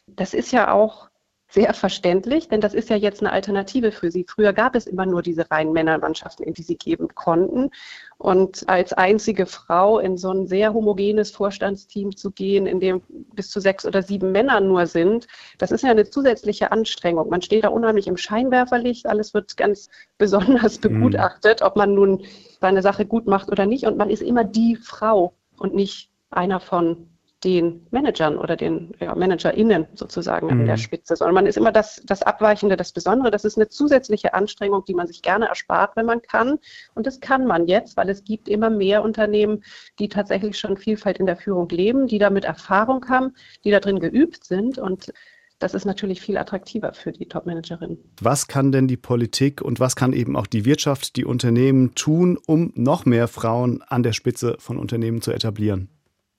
Das 0.08 0.34
ist 0.34 0.52
ja 0.52 0.74
auch 0.74 1.08
sehr 1.56 1.74
verständlich, 1.74 2.50
denn 2.50 2.60
das 2.60 2.74
ist 2.74 2.90
ja 2.90 2.98
jetzt 2.98 3.22
eine 3.22 3.32
Alternative 3.32 3.94
für 3.94 4.12
sie. 4.12 4.26
Früher 4.28 4.52
gab 4.52 4.76
es 4.76 4.88
immer 4.88 5.06
nur 5.06 5.22
diese 5.22 5.50
reinen 5.50 5.72
Männermannschaften, 5.72 6.46
in 6.46 6.54
die 6.54 6.64
sie 6.64 6.76
geben 6.76 7.08
konnten. 7.16 7.72
Und 8.18 8.68
als 8.68 8.92
einzige 8.92 9.46
Frau 9.46 10.00
in 10.00 10.18
so 10.18 10.32
ein 10.32 10.48
sehr 10.48 10.74
homogenes 10.74 11.32
Vorstandsteam 11.32 12.16
zu 12.16 12.32
gehen, 12.32 12.68
in 12.68 12.82
dem 12.82 13.02
bis 13.34 13.50
zu 13.50 13.62
sechs 13.62 13.86
oder 13.86 14.04
sieben 14.04 14.34
Männer 14.34 14.60
nur 14.60 14.86
sind, 14.86 15.28
das 15.58 15.72
ist 15.72 15.84
ja 15.84 15.92
eine 15.92 16.10
zusätzliche 16.10 16.74
Anstrengung. 16.74 17.30
Man 17.30 17.42
steht 17.42 17.64
da 17.64 17.70
unheimlich 17.70 18.08
im 18.08 18.18
Scheinwerferlicht, 18.18 19.08
alles 19.08 19.34
wird 19.34 19.56
ganz 19.56 19.90
besonders 20.18 20.78
mhm. 20.78 20.82
begutachtet, 20.82 21.62
ob 21.62 21.78
man 21.78 21.94
nun 21.94 22.26
seine 22.60 22.82
Sache 22.82 23.06
gut 23.06 23.28
macht 23.28 23.50
oder 23.50 23.66
nicht. 23.66 23.86
Und 23.86 23.98
man 23.98 24.10
ist 24.10 24.22
immer 24.22 24.44
die 24.44 24.76
Frau 24.76 25.34
und 25.58 25.74
nicht 25.74 26.12
einer 26.32 26.60
von 26.60 27.15
den 27.46 27.86
Managern 27.92 28.38
oder 28.38 28.56
den 28.56 28.96
ja, 29.00 29.14
ManagerInnen 29.14 29.86
sozusagen 29.94 30.48
mhm. 30.48 30.52
an 30.52 30.66
der 30.66 30.76
mhm. 30.76 30.82
Spitze, 30.82 31.16
sondern 31.16 31.36
man 31.36 31.46
ist 31.46 31.58
immer 31.58 31.72
das, 31.72 32.02
das 32.06 32.24
Abweichende, 32.24 32.76
das 32.76 32.92
Besondere. 32.92 33.30
Das 33.30 33.46
ist 33.46 33.58
eine 33.58 33.70
zusätzliche 33.70 34.34
Anstrengung, 34.34 34.84
die 34.86 34.96
man 34.96 35.06
sich 35.08 35.22
gerne 35.22 35.48
erspart, 35.48 35.96
wenn 35.96 36.08
man 36.08 36.22
kann. 36.24 36.58
Und 36.96 37.06
das 37.06 37.20
kann 37.20 37.46
man 37.46 37.68
jetzt, 37.68 37.96
weil 37.98 38.10
es 38.10 38.24
gibt 38.24 38.50
immer 38.50 38.72
mehr 38.72 39.04
Unternehmen, 39.04 39.64
die 40.00 40.10
tatsächlich 40.10 40.58
schon 40.58 40.76
Vielfalt 40.76 41.20
in 41.20 41.28
der 41.28 41.38
Führung 41.38 41.70
leben, 41.70 42.08
die 42.08 42.18
damit 42.18 42.46
Erfahrung 42.46 43.08
haben, 43.08 43.36
die 43.64 43.72
da 43.72 43.80
drin 43.80 44.00
geübt 44.00 44.44
sind 44.44 44.80
und 44.80 45.14
das 45.60 45.74
ist 45.74 45.86
natürlich 45.86 46.20
viel 46.20 46.38
attraktiver 46.38 46.94
für 46.94 47.14
die 47.14 47.28
Top-Managerinnen. 47.28 47.98
Was 48.20 48.48
kann 48.48 48.74
denn 48.74 48.90
die 48.90 48.98
Politik 48.98 49.62
und 49.62 49.80
was 49.80 49.96
kann 49.96 50.12
eben 50.12 50.36
auch 50.36 50.48
die 50.48 50.66
Wirtschaft, 50.66 51.16
die 51.16 51.24
Unternehmen 51.24 51.96
tun, 51.96 52.38
um 52.46 52.74
noch 52.76 53.06
mehr 53.06 53.30
Frauen 53.30 53.82
an 53.84 54.04
der 54.04 54.12
Spitze 54.12 54.58
von 54.60 54.78
Unternehmen 54.78 55.22
zu 55.22 55.32
etablieren? 55.32 55.95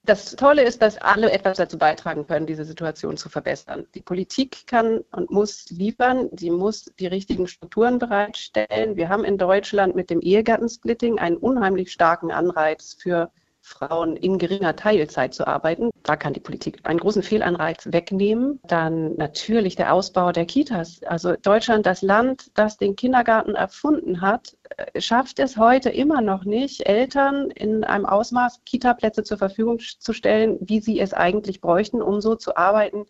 Das 0.06 0.36
Tolle 0.36 0.62
ist, 0.62 0.82
dass 0.82 0.98
alle 0.98 1.32
etwas 1.32 1.56
dazu 1.56 1.78
beitragen 1.78 2.28
können, 2.28 2.46
diese 2.46 2.64
Situation 2.64 3.16
zu 3.16 3.28
verbessern. 3.28 3.86
Die 3.96 4.00
Politik 4.02 4.68
kann 4.68 5.00
und 5.10 5.32
muss 5.32 5.68
liefern, 5.70 6.30
sie 6.32 6.50
muss 6.50 6.84
die 7.00 7.08
richtigen 7.08 7.48
Strukturen 7.48 7.98
bereitstellen. 7.98 8.94
Wir 8.94 9.08
haben 9.08 9.24
in 9.24 9.36
Deutschland 9.36 9.96
mit 9.96 10.08
dem 10.10 10.20
Ehegattensplitting 10.20 11.18
einen 11.18 11.36
unheimlich 11.36 11.90
starken 11.90 12.30
Anreiz 12.30 12.96
für 12.96 13.32
Frauen 13.66 14.14
in 14.16 14.38
geringer 14.38 14.76
Teilzeit 14.76 15.34
zu 15.34 15.44
arbeiten. 15.44 15.90
Da 16.04 16.14
kann 16.14 16.32
die 16.32 16.40
Politik 16.40 16.78
einen 16.84 17.00
großen 17.00 17.24
Fehlanreiz 17.24 17.88
wegnehmen. 17.90 18.60
Dann 18.68 19.16
natürlich 19.16 19.74
der 19.74 19.92
Ausbau 19.92 20.30
der 20.30 20.46
Kitas. 20.46 21.02
Also 21.02 21.34
Deutschland, 21.34 21.84
das 21.84 22.00
Land, 22.00 22.52
das 22.54 22.76
den 22.76 22.94
Kindergarten 22.94 23.56
erfunden 23.56 24.20
hat, 24.20 24.56
äh, 24.76 25.00
schafft 25.00 25.40
es 25.40 25.56
heute 25.56 25.90
immer 25.90 26.20
noch 26.20 26.44
nicht, 26.44 26.86
Eltern 26.86 27.50
in 27.50 27.82
einem 27.82 28.06
Ausmaß 28.06 28.60
Kitaplätze 28.64 29.24
zur 29.24 29.38
Verfügung 29.38 29.80
zu 29.80 30.12
stellen, 30.12 30.58
wie 30.60 30.78
sie 30.78 31.00
es 31.00 31.12
eigentlich 31.12 31.60
bräuchten, 31.60 32.00
um 32.00 32.20
so 32.20 32.36
zu 32.36 32.56
arbeiten, 32.56 33.06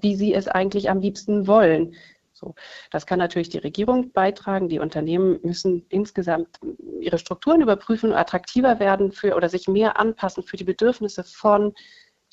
wie 0.00 0.14
sie 0.14 0.32
es 0.32 0.46
eigentlich 0.46 0.88
am 0.88 1.00
liebsten 1.00 1.48
wollen. 1.48 1.96
So, 2.36 2.54
das 2.90 3.06
kann 3.06 3.18
natürlich 3.18 3.48
die 3.48 3.58
Regierung 3.58 4.12
beitragen. 4.12 4.68
Die 4.68 4.78
Unternehmen 4.78 5.40
müssen 5.42 5.86
insgesamt 5.88 6.60
ihre 7.00 7.16
Strukturen 7.16 7.62
überprüfen, 7.62 8.12
attraktiver 8.12 8.78
werden 8.78 9.10
für 9.10 9.36
oder 9.36 9.48
sich 9.48 9.68
mehr 9.68 9.98
anpassen 9.98 10.42
für 10.42 10.58
die 10.58 10.64
Bedürfnisse 10.64 11.24
von 11.24 11.72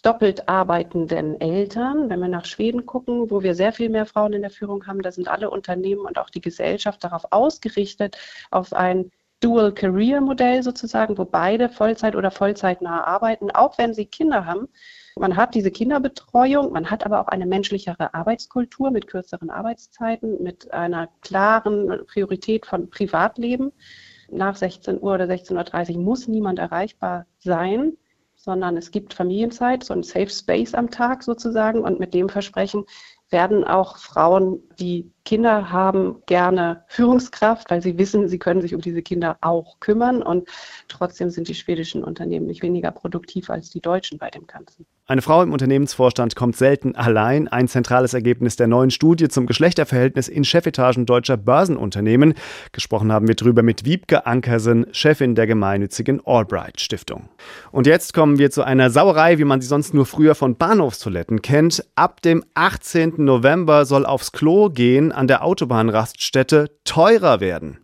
doppelt 0.02 0.50
arbeitenden 0.50 1.40
Eltern. 1.40 2.10
Wenn 2.10 2.20
wir 2.20 2.28
nach 2.28 2.44
Schweden 2.44 2.86
gucken, 2.86 3.32
wo 3.32 3.44
wir 3.44 3.56
sehr 3.56 3.72
viel 3.72 3.88
mehr 3.88 4.06
Frauen 4.06 4.34
in 4.34 4.42
der 4.42 4.52
Führung 4.52 4.86
haben, 4.88 5.02
da 5.02 5.12
sind 5.14 5.30
alle 5.30 5.50
Unternehmen 5.50 6.02
und 6.02 6.18
auch 6.18 6.30
die 6.30 6.42
Gesellschaft 6.42 7.02
darauf 7.06 7.24
ausgerichtet, 7.32 8.18
auf 8.52 8.74
ein 8.74 9.10
Dual-Career-Modell 9.40 10.64
sozusagen, 10.64 11.18
wo 11.18 11.24
beide 11.24 11.70
Vollzeit 11.70 12.18
oder 12.18 12.32
vollzeitnah 12.32 13.06
arbeiten, 13.06 13.52
auch 13.52 13.78
wenn 13.78 13.94
sie 13.94 14.06
Kinder 14.06 14.46
haben. 14.46 14.68
Man 15.15 15.36
hat 15.36 15.53
diese 15.53 15.70
Kinderbetreuung, 15.70 16.72
man 16.72 16.89
hat 16.89 17.05
aber 17.05 17.22
auch 17.22 17.27
eine 17.27 17.46
menschlichere 17.46 18.13
Arbeitskultur 18.13 18.89
mit 18.89 19.08
kürzeren 19.08 19.50
Arbeitszeiten, 19.50 20.41
mit 20.41 20.74
einer 20.74 21.10
klaren 21.22 22.05
Priorität 22.08 22.65
von 22.65 22.89
Privatleben. 22.89 23.72
Nach 24.32 24.55
16 24.55 25.00
Uhr 25.01 25.13
oder 25.13 25.25
16.30 25.25 25.96
Uhr 25.96 26.01
muss 26.01 26.27
niemand 26.27 26.58
erreichbar 26.58 27.27
sein, 27.38 27.93
sondern 28.36 28.75
es 28.75 28.89
gibt 28.89 29.13
Familienzeit, 29.13 29.84
so 29.84 29.93
ein 29.93 30.03
Safe 30.03 30.29
Space 30.29 30.74
am 30.74 30.89
Tag 30.89 31.24
sozusagen. 31.24 31.82
Und 31.82 32.00
mit 32.00 32.13
dem 32.13 32.27
Versprechen 32.29 32.86
werden 33.29 33.63
auch 33.63 33.98
Frauen, 33.98 34.63
die 34.84 35.12
Kinder 35.24 35.72
haben, 35.72 36.18
gerne 36.25 36.84
Führungskraft, 36.88 37.72
weil 37.72 37.82
sie 37.82 37.98
wissen, 37.98 38.28
sie 38.28 38.40
können 38.40 38.62
sich 38.62 38.75
um 38.75 38.82
diese 38.82 39.02
Kinder 39.02 39.38
auch 39.40 39.80
kümmern. 39.80 40.22
Und 40.22 40.50
trotzdem 40.90 41.30
sind 41.30 41.48
die 41.48 41.56
schwedischen 41.56 42.04
Unternehmen 42.04 42.48
nicht 42.48 42.62
weniger 42.62 42.92
produktiv 42.92 43.50
als 43.50 43.70
die 43.70 43.80
deutschen 43.80 44.18
bei 44.18 44.30
dem 44.30 44.46
Ganzen. 44.46 44.86
Eine 45.06 45.22
Frau 45.22 45.44
im 45.44 45.52
Unternehmensvorstand 45.52 46.38
kommt 46.38 46.56
selten 46.56 46.96
allein. 46.96 47.50
Ein 47.50 47.68
zentrales 47.68 48.13
Ergebnis 48.13 48.56
der 48.56 48.68
neuen 48.68 48.90
Studie 48.90 49.28
zum 49.28 49.48
Geschlechterverhältnis 49.48 50.30
in 50.30 50.46
Chefetagen 50.46 51.06
deutscher 51.06 51.36
Börsenunternehmen. 51.36 52.36
Gesprochen 52.72 53.12
haben 53.12 53.28
wir 53.28 53.36
drüber 53.36 53.63
mit 53.63 53.84
Wiebke 53.84 54.25
Ankersen, 54.25 54.88
Chefin 54.94 55.36
der 55.36 55.46
gemeinnützigen 55.46 56.22
Albright 56.25 56.80
Stiftung. 56.80 57.28
Und 57.72 57.86
jetzt 57.86 58.13
kommen 58.13 58.38
wir 58.38 58.50
zu 58.50 58.63
einer 58.63 58.90
Sauerei, 58.90 59.40
wie 59.40 59.44
man 59.44 59.60
sie 59.60 59.68
sonst 59.68 59.94
nur 59.94 60.06
früher 60.06 60.36
von 60.36 60.56
Bahnhofstoiletten 60.56 61.42
kennt. 61.42 61.86
Ab 61.96 62.22
dem 62.22 62.46
18. 62.54 63.16
November 63.18 63.86
soll 63.86 64.06
aufs 64.06 64.32
Klo 64.32 64.70
gehen 64.74 65.12
an 65.12 65.27
der 65.27 65.44
Autobahnraststätte 65.44 66.80
teurer 66.84 67.39
werden. 67.39 67.80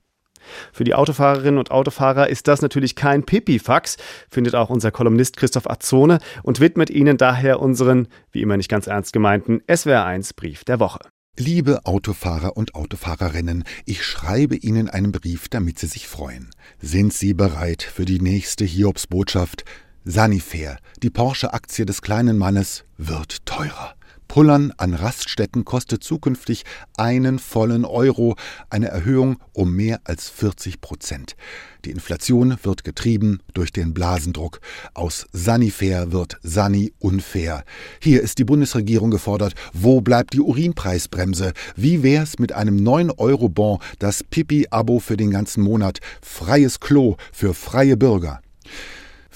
Für 0.72 0.84
die 0.84 0.96
Autofahrerinnen 0.96 1.60
und 1.60 1.72
Autofahrer 1.72 2.30
ist 2.30 2.48
das 2.48 2.62
natürlich 2.62 2.96
kein 2.96 3.24
Pipifax, 3.24 3.98
findet 4.30 4.56
auch 4.56 4.70
unser 4.70 4.92
Kolumnist 4.92 5.38
Christoph 5.38 5.70
Azzone 5.70 6.20
und 6.44 6.60
widmet 6.60 6.90
ihnen 6.90 7.18
daher 7.18 7.60
unseren, 7.60 8.08
wie 8.32 8.42
immer 8.42 8.58
nicht 8.58 8.70
ganz 8.70 8.88
ernst 8.88 9.14
gemeinten, 9.14 9.62
SWR1 9.68 10.36
Brief 10.36 10.64
der 10.64 10.80
Woche. 10.80 11.00
Liebe 11.38 11.86
Autofahrer 11.86 12.58
und 12.58 12.76
Autofahrerinnen, 12.76 13.64
ich 13.86 14.04
schreibe 14.04 14.58
Ihnen 14.58 14.90
einen 14.90 15.14
Brief, 15.14 15.48
damit 15.48 15.80
Sie 15.80 15.88
sich 15.88 16.06
freuen. 16.08 16.50
Sind 16.82 17.14
Sie 17.14 17.34
bereit 17.34 17.82
für 17.82 18.04
die 18.04 18.20
nächste 18.20 18.66
Hiobsbotschaft? 18.66 19.64
Sanifair, 20.04 20.80
die 21.02 21.10
Porsche-Aktie 21.10 21.86
des 21.86 22.02
kleinen 22.02 22.38
Mannes, 22.38 22.84
wird 22.98 23.46
teurer. 23.46 23.94
Pullern 24.30 24.72
an 24.78 24.94
Raststätten 24.94 25.66
kostet 25.66 26.04
zukünftig 26.04 26.64
einen 26.96 27.40
vollen 27.40 27.84
Euro, 27.84 28.36
eine 28.70 28.88
Erhöhung 28.88 29.40
um 29.54 29.76
mehr 29.76 30.02
als 30.04 30.30
40 30.30 30.82
Prozent. 30.82 31.36
Die 31.84 31.90
Inflation 31.90 32.56
wird 32.62 32.84
getrieben 32.84 33.40
durch 33.56 33.74
den 33.74 33.94
Blasendruck. 33.94 34.62
Aus 34.94 35.26
Sanifair 35.34 36.12
wird 36.12 36.38
Sani 36.44 36.94
unfair. 37.00 37.66
Hier 38.00 38.22
ist 38.22 38.38
die 38.38 38.44
Bundesregierung 38.44 39.10
gefordert. 39.10 39.56
Wo 39.74 40.00
bleibt 40.00 40.34
die 40.34 40.42
Urinpreisbremse? 40.42 41.54
Wie 41.76 42.04
wär's 42.04 42.38
mit 42.38 42.52
einem 42.52 42.78
9-Euro-Bon, 42.78 43.80
das 43.98 44.24
Pipi-Abo 44.24 45.00
für 45.00 45.18
den 45.18 45.32
ganzen 45.32 45.64
Monat? 45.64 46.02
Freies 46.22 46.80
Klo 46.80 47.18
für 47.34 47.56
freie 47.56 47.98
Bürger. 47.98 48.42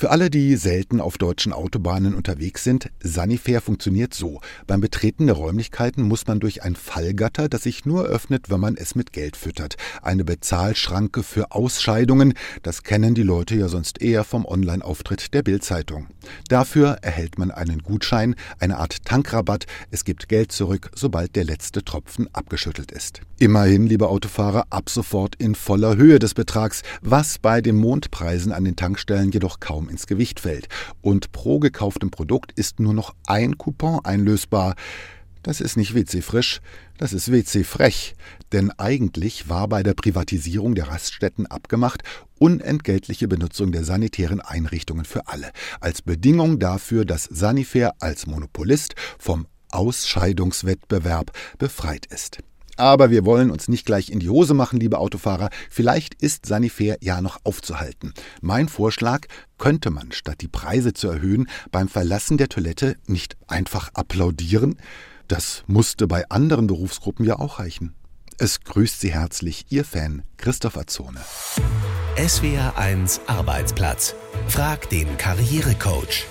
Für 0.04 0.12
alle, 0.12 0.30
die 0.30 0.58
selten 0.58 1.00
auf 1.00 1.18
deutschen 1.18 1.54
Autobahnen 1.54 2.14
unterwegs 2.14 2.66
sind, 2.66 2.90
Sanifair 3.00 3.62
funktioniert 3.62 4.14
so. 4.14 4.42
Beim 4.68 4.82
Betreten 4.82 5.28
der 5.28 5.38
Räumlichkeiten 5.38 6.04
muss 6.04 6.28
man 6.28 6.42
durch 6.42 6.62
ein 6.62 6.76
Fallgatter, 6.76 7.48
das 7.48 7.64
sich 7.64 7.86
nur 7.86 8.04
öffnet, 8.04 8.50
wenn 8.50 8.60
man 8.60 8.76
es 8.76 8.96
mit 8.96 9.14
Geld 9.14 9.38
füttert. 9.38 9.78
Eine 10.02 10.26
Bezahlschranke 10.26 11.24
für 11.24 11.54
Ausscheidungen, 11.54 12.34
das 12.64 12.84
kennen 12.84 13.16
die 13.16 13.24
Leute 13.24 13.56
ja 13.56 13.70
sonst 13.70 14.02
eher 14.02 14.26
vom 14.26 14.46
Online-Auftritt 14.46 15.34
der 15.34 15.42
Bildzeitung. 15.42 16.08
Dafür 16.50 16.98
erhält 17.02 17.38
man 17.38 17.52
einen 17.52 17.82
Gutschein, 17.82 18.36
eine 18.60 18.80
Art 18.80 19.06
Tankrabatt, 19.06 19.68
es 19.90 20.04
gibt 20.04 20.28
Geld 20.28 20.52
zurück, 20.52 20.92
sobald 20.96 21.38
der 21.38 21.46
letzte 21.46 21.82
Tropfen 21.82 22.28
abgeschüttelt 22.34 22.92
ist. 22.92 23.22
Immerhin, 23.40 23.88
liebe 23.88 24.10
Autofahrer, 24.10 24.66
ab 24.70 24.90
sofort 24.90 25.36
in 25.36 25.56
voller 25.56 25.96
Höhe 25.96 26.20
des 26.20 26.34
Betrags, 26.34 26.82
was 27.02 27.40
bei 27.40 27.62
den 27.62 27.78
Mondpreisen 27.78 28.52
an 28.52 28.66
den 28.66 28.76
Tankstellen 28.76 29.32
jedoch 29.32 29.62
kaum 29.62 29.93
ins 29.94 30.08
Gewicht 30.08 30.40
fällt. 30.42 30.68
Und 31.02 31.32
pro 31.32 31.60
gekauftem 31.60 32.12
Produkt 32.12 32.52
ist 32.54 32.80
nur 32.80 32.94
noch 32.94 33.16
ein 33.28 33.58
Coupon 33.58 34.04
einlösbar. 34.04 34.76
Das 35.44 35.60
ist 35.60 35.76
nicht 35.76 35.94
WC-frisch, 35.94 36.62
das 36.98 37.12
ist 37.12 37.32
WC-frech. 37.32 38.16
Denn 38.52 38.72
eigentlich 38.72 39.50
war 39.50 39.68
bei 39.68 39.84
der 39.84 39.94
Privatisierung 39.94 40.74
der 40.74 40.88
Raststätten 40.88 41.48
abgemacht, 41.48 42.04
unentgeltliche 42.40 43.28
Benutzung 43.28 43.72
der 43.72 43.84
sanitären 43.84 44.42
Einrichtungen 44.42 45.06
für 45.06 45.28
alle. 45.28 45.52
Als 45.82 46.02
Bedingung 46.02 46.60
dafür, 46.60 47.06
dass 47.06 47.26
Sanifair 47.26 47.94
als 48.00 48.26
Monopolist 48.26 48.96
vom 49.20 49.48
Ausscheidungswettbewerb 49.70 51.32
befreit 51.58 52.06
ist. 52.06 52.40
Aber 52.76 53.12
wir 53.12 53.26
wollen 53.26 53.52
uns 53.52 53.68
nicht 53.68 53.86
gleich 53.86 54.10
in 54.10 54.20
die 54.20 54.30
Hose 54.30 54.54
machen, 54.54 54.80
liebe 54.80 54.98
Autofahrer. 54.98 55.50
Vielleicht 55.70 56.16
ist 56.22 56.46
Sanifair 56.46 56.98
ja 57.02 57.22
noch 57.22 57.40
aufzuhalten. 57.44 58.14
Mein 58.42 58.68
Vorschlag, 58.68 59.28
könnte 59.58 59.92
man, 59.92 60.12
statt 60.12 60.42
die 60.42 60.48
Preise 60.48 60.94
zu 60.94 61.08
erhöhen, 61.08 61.48
beim 61.72 61.88
Verlassen 61.88 62.38
der 62.38 62.50
Toilette 62.50 62.98
nicht 63.06 63.38
einfach 63.48 63.90
applaudieren? 63.94 64.78
Das 65.28 65.64
musste 65.68 66.08
bei 66.08 66.30
anderen 66.30 66.68
Berufsgruppen 66.68 67.26
ja 67.26 67.40
auch 67.40 67.60
reichen. 67.60 67.96
Es 68.40 68.62
grüßt 68.62 69.00
Sie 69.00 69.14
herzlich, 69.14 69.68
Ihr 69.70 69.86
Fan 69.86 70.24
Christopher 70.38 70.88
Zone. 70.88 71.22
SWR 72.18 72.78
1 72.78 73.22
Arbeitsplatz. 73.28 74.16
Frag 74.48 74.90
den 74.90 75.18
Karrierecoach. 75.18 76.26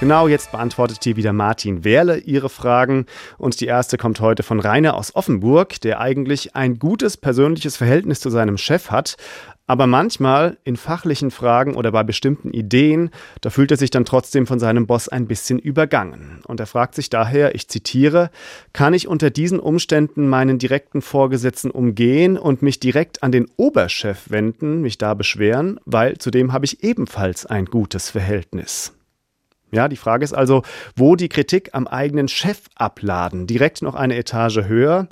Genau, 0.00 0.28
jetzt 0.28 0.52
beantwortet 0.52 1.02
hier 1.02 1.16
wieder 1.16 1.32
Martin 1.32 1.82
Wehrle 1.82 2.18
Ihre 2.18 2.48
Fragen. 2.48 3.06
Und 3.36 3.60
die 3.60 3.66
erste 3.66 3.98
kommt 3.98 4.20
heute 4.20 4.44
von 4.44 4.60
Rainer 4.60 4.94
aus 4.94 5.16
Offenburg, 5.16 5.80
der 5.80 6.00
eigentlich 6.00 6.54
ein 6.54 6.78
gutes 6.78 7.16
persönliches 7.16 7.76
Verhältnis 7.76 8.20
zu 8.20 8.30
seinem 8.30 8.58
Chef 8.58 8.92
hat. 8.92 9.16
Aber 9.66 9.88
manchmal 9.88 10.56
in 10.62 10.76
fachlichen 10.76 11.32
Fragen 11.32 11.74
oder 11.74 11.90
bei 11.90 12.04
bestimmten 12.04 12.52
Ideen, 12.52 13.10
da 13.40 13.50
fühlt 13.50 13.72
er 13.72 13.76
sich 13.76 13.90
dann 13.90 14.04
trotzdem 14.04 14.46
von 14.46 14.60
seinem 14.60 14.86
Boss 14.86 15.08
ein 15.08 15.26
bisschen 15.26 15.58
übergangen. 15.58 16.42
Und 16.46 16.60
er 16.60 16.66
fragt 16.66 16.94
sich 16.94 17.10
daher, 17.10 17.56
ich 17.56 17.68
zitiere, 17.68 18.30
kann 18.72 18.94
ich 18.94 19.08
unter 19.08 19.30
diesen 19.30 19.58
Umständen 19.58 20.28
meinen 20.28 20.58
direkten 20.58 21.02
Vorgesetzten 21.02 21.72
umgehen 21.72 22.38
und 22.38 22.62
mich 22.62 22.78
direkt 22.78 23.24
an 23.24 23.32
den 23.32 23.50
Oberchef 23.56 24.30
wenden, 24.30 24.80
mich 24.80 24.96
da 24.96 25.14
beschweren, 25.14 25.80
weil 25.84 26.18
zudem 26.18 26.52
habe 26.52 26.66
ich 26.66 26.84
ebenfalls 26.84 27.46
ein 27.46 27.64
gutes 27.64 28.10
Verhältnis. 28.10 28.94
Ja, 29.70 29.88
die 29.88 29.96
Frage 29.96 30.24
ist 30.24 30.32
also, 30.32 30.62
wo 30.96 31.16
die 31.16 31.28
Kritik 31.28 31.70
am 31.72 31.86
eigenen 31.86 32.28
Chef 32.28 32.62
abladen. 32.74 33.46
Direkt 33.46 33.82
noch 33.82 33.94
eine 33.94 34.16
Etage 34.16 34.64
höher. 34.64 35.08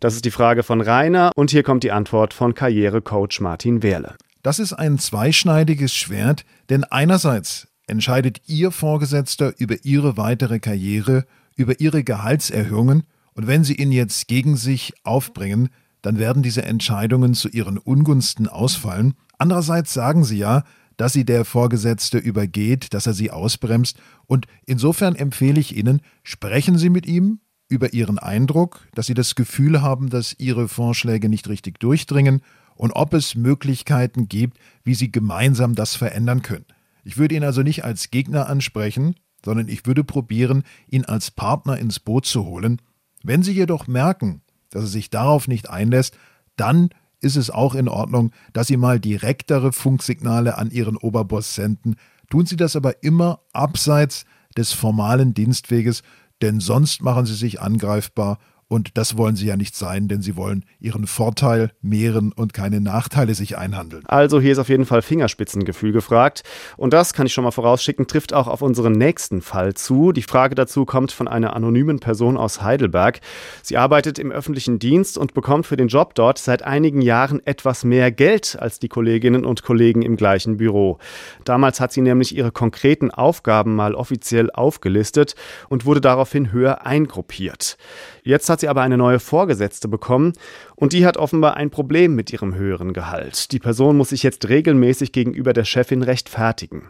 Das 0.00 0.14
ist 0.14 0.24
die 0.24 0.30
Frage 0.30 0.62
von 0.62 0.80
Rainer 0.80 1.32
und 1.36 1.50
hier 1.50 1.62
kommt 1.62 1.84
die 1.84 1.92
Antwort 1.92 2.32
von 2.32 2.54
Karrierecoach 2.54 3.40
Martin 3.40 3.82
Wehrle. 3.82 4.14
Das 4.42 4.58
ist 4.58 4.72
ein 4.72 4.98
zweischneidiges 4.98 5.94
Schwert, 5.94 6.46
denn 6.70 6.84
einerseits 6.84 7.68
entscheidet 7.86 8.40
Ihr 8.46 8.70
Vorgesetzter 8.70 9.52
über 9.58 9.76
Ihre 9.82 10.16
weitere 10.16 10.58
Karriere, 10.60 11.26
über 11.56 11.80
Ihre 11.80 12.02
Gehaltserhöhungen 12.02 13.02
und 13.34 13.46
wenn 13.46 13.64
Sie 13.64 13.74
ihn 13.74 13.92
jetzt 13.92 14.28
gegen 14.28 14.56
sich 14.56 14.94
aufbringen, 15.04 15.68
dann 16.00 16.18
werden 16.18 16.42
diese 16.42 16.62
Entscheidungen 16.62 17.34
zu 17.34 17.48
Ihren 17.50 17.76
Ungunsten 17.76 18.48
ausfallen. 18.48 19.14
Andererseits 19.36 19.92
sagen 19.92 20.24
Sie 20.24 20.38
ja, 20.38 20.64
dass 21.00 21.14
sie 21.14 21.24
der 21.24 21.46
Vorgesetzte 21.46 22.18
übergeht, 22.18 22.92
dass 22.92 23.06
er 23.06 23.14
sie 23.14 23.30
ausbremst. 23.30 23.98
Und 24.26 24.46
insofern 24.66 25.14
empfehle 25.16 25.58
ich 25.58 25.74
Ihnen, 25.74 26.02
sprechen 26.24 26.76
Sie 26.76 26.90
mit 26.90 27.06
ihm 27.06 27.40
über 27.70 27.94
Ihren 27.94 28.18
Eindruck, 28.18 28.86
dass 28.94 29.06
Sie 29.06 29.14
das 29.14 29.34
Gefühl 29.34 29.80
haben, 29.80 30.10
dass 30.10 30.36
Ihre 30.38 30.68
Vorschläge 30.68 31.30
nicht 31.30 31.48
richtig 31.48 31.80
durchdringen 31.80 32.42
und 32.74 32.92
ob 32.92 33.14
es 33.14 33.34
Möglichkeiten 33.34 34.28
gibt, 34.28 34.58
wie 34.84 34.94
Sie 34.94 35.10
gemeinsam 35.10 35.74
das 35.74 35.96
verändern 35.96 36.42
können. 36.42 36.66
Ich 37.02 37.16
würde 37.16 37.34
ihn 37.34 37.44
also 37.44 37.62
nicht 37.62 37.82
als 37.82 38.10
Gegner 38.10 38.50
ansprechen, 38.50 39.14
sondern 39.42 39.68
ich 39.68 39.86
würde 39.86 40.04
probieren, 40.04 40.64
ihn 40.86 41.06
als 41.06 41.30
Partner 41.30 41.78
ins 41.78 41.98
Boot 41.98 42.26
zu 42.26 42.44
holen. 42.44 42.82
Wenn 43.22 43.42
Sie 43.42 43.52
jedoch 43.52 43.86
merken, 43.86 44.42
dass 44.68 44.82
er 44.82 44.88
sich 44.88 45.08
darauf 45.08 45.48
nicht 45.48 45.70
einlässt, 45.70 46.14
dann 46.56 46.90
ist 47.20 47.36
es 47.36 47.50
auch 47.50 47.74
in 47.74 47.88
Ordnung, 47.88 48.32
dass 48.52 48.66
Sie 48.66 48.76
mal 48.76 49.00
direktere 49.00 49.72
Funksignale 49.72 50.58
an 50.58 50.70
Ihren 50.70 50.96
Oberboss 50.96 51.54
senden. 51.54 51.96
Tun 52.28 52.46
Sie 52.46 52.56
das 52.56 52.76
aber 52.76 53.02
immer 53.02 53.40
abseits 53.52 54.24
des 54.56 54.72
formalen 54.72 55.34
Dienstweges, 55.34 56.02
denn 56.42 56.60
sonst 56.60 57.02
machen 57.02 57.26
Sie 57.26 57.34
sich 57.34 57.60
angreifbar 57.60 58.38
und 58.70 58.96
das 58.96 59.16
wollen 59.16 59.34
sie 59.34 59.46
ja 59.46 59.56
nicht 59.56 59.74
sein, 59.74 60.06
denn 60.06 60.22
sie 60.22 60.36
wollen 60.36 60.64
ihren 60.78 61.08
Vorteil 61.08 61.72
mehren 61.82 62.30
und 62.30 62.54
keine 62.54 62.80
Nachteile 62.80 63.34
sich 63.34 63.58
einhandeln. 63.58 64.04
Also 64.06 64.40
hier 64.40 64.52
ist 64.52 64.58
auf 64.58 64.68
jeden 64.68 64.86
Fall 64.86 65.02
Fingerspitzengefühl 65.02 65.90
gefragt. 65.90 66.44
Und 66.76 66.92
das 66.92 67.12
kann 67.12 67.26
ich 67.26 67.32
schon 67.32 67.42
mal 67.42 67.50
vorausschicken, 67.50 68.06
trifft 68.06 68.32
auch 68.32 68.46
auf 68.46 68.62
unseren 68.62 68.92
nächsten 68.92 69.42
Fall 69.42 69.74
zu. 69.74 70.12
Die 70.12 70.22
Frage 70.22 70.54
dazu 70.54 70.84
kommt 70.84 71.10
von 71.10 71.26
einer 71.26 71.56
anonymen 71.56 71.98
Person 71.98 72.36
aus 72.36 72.62
Heidelberg. 72.62 73.18
Sie 73.60 73.76
arbeitet 73.76 74.20
im 74.20 74.30
öffentlichen 74.30 74.78
Dienst 74.78 75.18
und 75.18 75.34
bekommt 75.34 75.66
für 75.66 75.76
den 75.76 75.88
Job 75.88 76.14
dort 76.14 76.38
seit 76.38 76.62
einigen 76.62 77.02
Jahren 77.02 77.44
etwas 77.44 77.82
mehr 77.82 78.12
Geld 78.12 78.56
als 78.60 78.78
die 78.78 78.88
Kolleginnen 78.88 79.44
und 79.44 79.64
Kollegen 79.64 80.02
im 80.02 80.16
gleichen 80.16 80.58
Büro. 80.58 80.98
Damals 81.44 81.80
hat 81.80 81.92
sie 81.92 82.02
nämlich 82.02 82.36
ihre 82.36 82.52
konkreten 82.52 83.10
Aufgaben 83.10 83.74
mal 83.74 83.96
offiziell 83.96 84.48
aufgelistet 84.52 85.34
und 85.68 85.86
wurde 85.86 86.00
daraufhin 86.00 86.52
höher 86.52 86.86
eingruppiert. 86.86 87.76
Jetzt 88.22 88.48
hat 88.48 88.59
sie 88.60 88.68
aber 88.68 88.82
eine 88.82 88.96
neue 88.96 89.18
Vorgesetzte 89.18 89.88
bekommen 89.88 90.32
und 90.76 90.92
die 90.92 91.04
hat 91.04 91.16
offenbar 91.16 91.56
ein 91.56 91.70
Problem 91.70 92.14
mit 92.14 92.32
ihrem 92.32 92.54
höheren 92.54 92.92
Gehalt. 92.92 93.52
Die 93.52 93.58
Person 93.58 93.96
muss 93.96 94.10
sich 94.10 94.22
jetzt 94.22 94.48
regelmäßig 94.48 95.12
gegenüber 95.12 95.52
der 95.52 95.64
Chefin 95.64 96.02
rechtfertigen. 96.02 96.88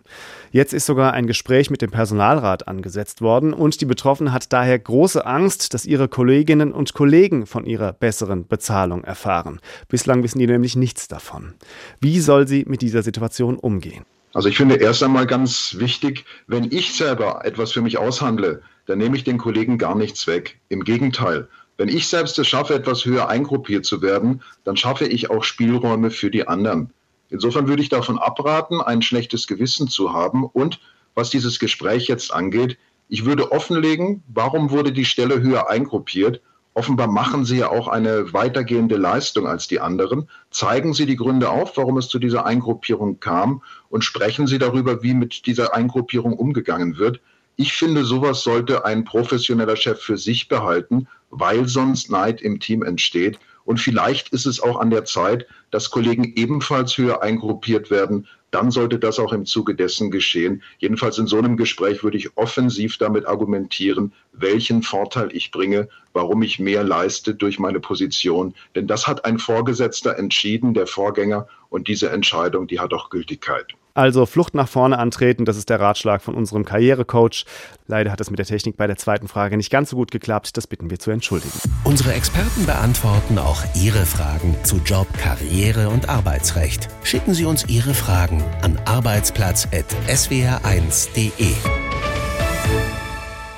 Jetzt 0.52 0.72
ist 0.72 0.86
sogar 0.86 1.12
ein 1.12 1.26
Gespräch 1.26 1.70
mit 1.70 1.82
dem 1.82 1.90
Personalrat 1.90 2.68
angesetzt 2.68 3.22
worden 3.22 3.52
und 3.52 3.80
die 3.80 3.86
Betroffene 3.86 4.32
hat 4.32 4.52
daher 4.52 4.78
große 4.78 5.24
Angst, 5.24 5.74
dass 5.74 5.86
ihre 5.86 6.08
Kolleginnen 6.08 6.72
und 6.72 6.94
Kollegen 6.94 7.46
von 7.46 7.66
ihrer 7.66 7.92
besseren 7.92 8.46
Bezahlung 8.46 9.04
erfahren. 9.04 9.60
Bislang 9.88 10.22
wissen 10.22 10.38
die 10.38 10.46
nämlich 10.46 10.76
nichts 10.76 11.08
davon. 11.08 11.54
Wie 12.00 12.20
soll 12.20 12.46
sie 12.46 12.64
mit 12.68 12.82
dieser 12.82 13.02
Situation 13.02 13.56
umgehen? 13.56 14.04
Also 14.32 14.48
ich 14.48 14.56
finde 14.56 14.76
erst 14.76 15.02
einmal 15.02 15.26
ganz 15.26 15.76
wichtig, 15.78 16.24
wenn 16.46 16.70
ich 16.70 16.94
selber 16.94 17.44
etwas 17.44 17.72
für 17.72 17.82
mich 17.82 17.98
aushandle, 17.98 18.62
dann 18.86 18.98
nehme 18.98 19.16
ich 19.16 19.24
den 19.24 19.38
Kollegen 19.38 19.76
gar 19.76 19.96
nichts 19.96 20.26
weg. 20.26 20.58
Im 20.68 20.84
Gegenteil, 20.84 21.48
wenn 21.80 21.88
ich 21.88 22.08
selbst 22.08 22.38
es 22.38 22.46
schaffe, 22.46 22.75
etwas 22.75 23.06
höher 23.06 23.30
eingruppiert 23.30 23.87
zu 23.87 24.02
werden, 24.02 24.42
dann 24.64 24.76
schaffe 24.76 25.06
ich 25.06 25.30
auch 25.30 25.42
Spielräume 25.42 26.10
für 26.10 26.30
die 26.30 26.46
anderen. 26.46 26.90
Insofern 27.30 27.68
würde 27.68 27.80
ich 27.80 27.88
davon 27.88 28.18
abraten, 28.18 28.82
ein 28.82 29.00
schlechtes 29.00 29.46
Gewissen 29.46 29.88
zu 29.88 30.12
haben. 30.12 30.44
Und 30.44 30.78
was 31.14 31.30
dieses 31.30 31.58
Gespräch 31.58 32.06
jetzt 32.06 32.34
angeht, 32.34 32.76
ich 33.08 33.25
würde 33.25 33.50
offenlegen, 33.50 34.22
warum 34.28 34.70
wurde 34.70 34.92
die 34.92 35.06
Stelle 35.06 35.40
höher 35.40 35.70
eingruppiert. 35.70 36.42
Offenbar 36.75 37.06
machen 37.06 37.46
Sie 37.46 37.56
ja 37.56 37.70
auch 37.70 37.88
eine 37.88 38.34
weitergehende 38.34 38.99
Leistung 38.99 39.46
als 39.46 39.66
die 39.66 39.80
anderen. 39.80 40.28
Zeigen 40.50 40.92
Sie 40.92 41.06
die 41.06 41.16
Gründe 41.16 41.49
auf, 41.49 41.78
warum 41.78 41.96
es 41.96 42.08
zu 42.08 42.18
dieser 42.18 42.44
Eingruppierung 42.44 43.20
kam 43.20 43.62
und 43.88 44.04
sprechen 44.04 44.46
Sie 44.46 44.58
darüber, 44.58 45.02
wie 45.02 45.14
mit 45.14 45.46
dieser 45.46 45.75
Eingruppierung 45.75 46.34
umgegangen 46.34 46.99
wird. 46.99 47.22
Ich 47.62 47.75
finde, 47.75 48.07
sowas 48.07 48.43
sollte 48.43 48.87
ein 48.87 49.05
professioneller 49.05 49.76
Chef 49.76 50.00
für 50.00 50.17
sich 50.17 50.49
behalten, 50.49 51.09
weil 51.29 51.69
sonst 51.69 52.11
Neid 52.11 52.40
im 52.40 52.59
Team 52.59 52.83
entsteht. 52.83 53.38
Und 53.67 53.79
vielleicht 53.79 54.31
ist 54.31 54.47
es 54.47 54.62
auch 54.62 54.81
an 54.81 54.88
der 54.88 55.05
Zeit, 55.05 55.47
dass 55.71 55.90
Kollegen 55.90 56.25
ebenfalls 56.37 56.97
höher 56.97 57.23
eingruppiert 57.23 57.90
werden. 57.90 58.26
Dann 58.50 58.71
sollte 58.71 58.99
das 58.99 59.19
auch 59.19 59.35
im 59.35 59.45
Zuge 59.45 59.75
dessen 59.75 60.11
geschehen. 60.11 60.62
Jedenfalls 60.79 61.19
in 61.19 61.26
so 61.26 61.37
einem 61.37 61.59
Gespräch 61.59 62.02
würde 62.02 62.17
ich 62.17 62.35
offensiv 62.38 62.97
damit 62.97 63.26
argumentieren, 63.26 64.14
welchen 64.33 64.83
Vorteil 64.83 65.29
ich 65.31 65.50
bringe, 65.50 65.90
warum 66.14 66.40
ich 66.40 66.61
mehr 66.61 66.83
leiste 66.83 67.35
durch 67.35 67.59
meine 67.59 67.79
Position. 67.79 68.55
Denn 68.75 68.87
das 68.87 69.07
hat 69.07 69.26
ein 69.26 69.38
Vorgesetzter 69.38 70.17
entschieden, 70.17 70.73
der 70.73 70.87
Vorgänger. 70.87 71.47
Und 71.69 71.88
diese 71.88 72.09
Entscheidung, 72.09 72.69
die 72.69 72.81
hat 72.81 72.95
auch 72.95 73.11
Gültigkeit. 73.11 73.75
Also 74.00 74.25
Flucht 74.25 74.55
nach 74.55 74.66
vorne 74.66 74.98
antreten, 74.98 75.44
das 75.44 75.59
ist 75.59 75.68
der 75.68 75.79
Ratschlag 75.79 76.22
von 76.22 76.35
unserem 76.35 76.64
Karrierecoach. 76.64 77.44
Leider 77.87 78.11
hat 78.11 78.18
es 78.22 78.31
mit 78.31 78.38
der 78.38 78.46
Technik 78.46 78.79
bei 78.79 78.87
der 78.87 78.96
zweiten 78.96 79.29
Frage 79.29 79.59
nicht 79.59 79.70
ganz 79.70 79.90
so 79.90 79.96
gut 79.96 80.11
geklappt, 80.11 80.57
das 80.57 80.66
bitten 80.66 80.88
wir 80.88 80.98
zu 80.98 81.11
entschuldigen. 81.11 81.53
Unsere 81.85 82.14
Experten 82.14 82.64
beantworten 82.64 83.38
auch 83.38 83.62
Ihre 83.74 84.07
Fragen 84.07 84.57
zu 84.62 84.81
Job, 84.87 85.07
Karriere 85.18 85.90
und 85.90 86.09
Arbeitsrecht. 86.09 86.88
Schicken 87.03 87.35
Sie 87.35 87.44
uns 87.44 87.68
Ihre 87.68 87.92
Fragen 87.92 88.42
an 88.62 88.81
arbeitsplatz.swr1.de. 88.87 91.80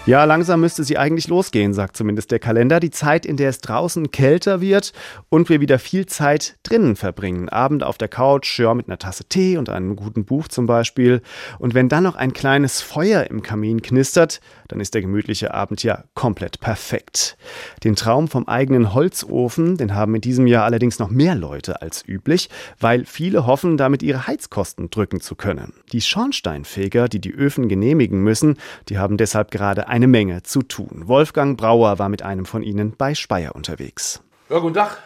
Ja, 0.05 0.25
langsam 0.25 0.61
müsste 0.61 0.83
sie 0.83 0.99
eigentlich 0.99 1.29
losgehen, 1.29 1.75
sagt 1.75 1.97
zumindest 1.97 2.33
der 2.33 2.41
Kalender. 2.41 2.81
Die 2.81 2.91
Zeit, 2.91 3.25
in 3.25 3.37
der 3.37 3.51
es 3.51 3.61
draußen 3.61 4.11
kälter 4.11 4.61
wird 4.61 4.93
und 5.29 5.49
wir 5.49 5.61
wieder 5.61 5.79
viel 5.79 6.07
Zeit 6.07 6.57
drinnen 6.65 6.97
verbringen. 6.97 7.49
Abend 7.49 7.85
auf 7.85 7.99
der 7.99 8.09
Couch, 8.09 8.59
ja, 8.59 8.75
mit 8.75 8.88
einer 8.88 8.99
Tasse 8.99 9.27
Tee 9.27 9.59
und 9.59 9.69
einem 9.69 9.95
guten 9.95 10.25
Buch 10.25 10.49
zum 10.49 10.67
Beispiel. 10.67 11.23
Und 11.61 11.75
wenn 11.75 11.88
dann 11.88 12.03
noch 12.03 12.17
ein 12.17 12.33
kleines 12.33 12.81
Feuer 12.81 13.31
im 13.31 13.43
Kamin 13.43 13.81
knistert, 13.81 14.41
dann 14.73 14.81
ist 14.81 14.95
der 14.95 15.03
gemütliche 15.03 15.53
Abend 15.53 15.83
ja 15.83 16.05
komplett 16.15 16.59
perfekt. 16.59 17.37
Den 17.85 17.95
Traum 17.95 18.27
vom 18.27 18.49
eigenen 18.49 18.95
Holzofen, 18.95 19.77
den 19.77 19.95
haben 19.95 20.15
in 20.15 20.23
diesem 20.23 20.47
Jahr 20.47 20.65
allerdings 20.65 20.99
noch 20.99 21.11
mehr 21.11 21.35
Leute 21.35 21.83
als 21.83 22.03
üblich, 22.09 22.49
weil 22.81 23.05
viele 23.05 23.47
hoffen, 23.47 23.77
damit 23.77 24.03
ihre 24.03 24.27
Heizkosten 24.27 24.89
drücken 24.89 25.21
zu 25.21 25.35
können. 25.35 25.75
Die 25.93 26.01
Schornsteinfeger, 26.01 27.09
die 27.09 27.21
die 27.21 27.35
Öfen 27.35 27.69
genehmigen 27.69 28.23
müssen, 28.23 28.57
die 28.89 28.97
haben 28.97 29.19
deshalb 29.19 29.51
gerade 29.51 29.89
eine 29.89 30.07
Menge 30.07 30.43
zu 30.43 30.63
tun. 30.63 31.03
Wolfgang 31.05 31.59
Brauer 31.59 31.99
war 31.99 32.09
mit 32.09 32.23
einem 32.23 32.47
von 32.47 32.63
ihnen 32.63 32.95
bei 32.97 33.15
Speyer 33.15 33.55
unterwegs. 33.55 34.23
Ja, 34.49 34.59
guten 34.59 34.75
Tag. 34.75 35.03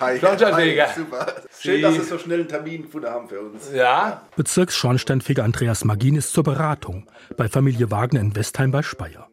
Hi, 0.00 0.18
hi, 0.18 0.84
super. 0.96 1.26
Schön, 1.60 1.82
dass 1.82 1.94
Sie 1.94 2.02
so 2.02 2.18
schnell 2.18 2.40
einen 2.40 2.48
Termin 2.48 2.82
gefunden 2.82 3.08
haben 3.08 3.28
für 3.28 3.40
uns. 3.40 3.70
Ja. 3.72 4.22
Bezirksschornsteinfeger 4.36 5.44
Andreas 5.44 5.84
Magin 5.84 6.16
ist 6.16 6.32
zur 6.32 6.44
Beratung 6.44 7.06
bei 7.36 7.48
Familie 7.48 7.90
Wagner 7.90 8.20
in 8.20 8.34
Westheim 8.36 8.70
bei 8.70 8.82
Speyer. 8.82 9.28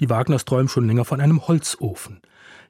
Die 0.00 0.10
Wagners 0.10 0.44
träumen 0.44 0.68
schon 0.68 0.86
länger 0.86 1.04
von 1.04 1.20
einem 1.20 1.46
Holzofen. 1.46 2.20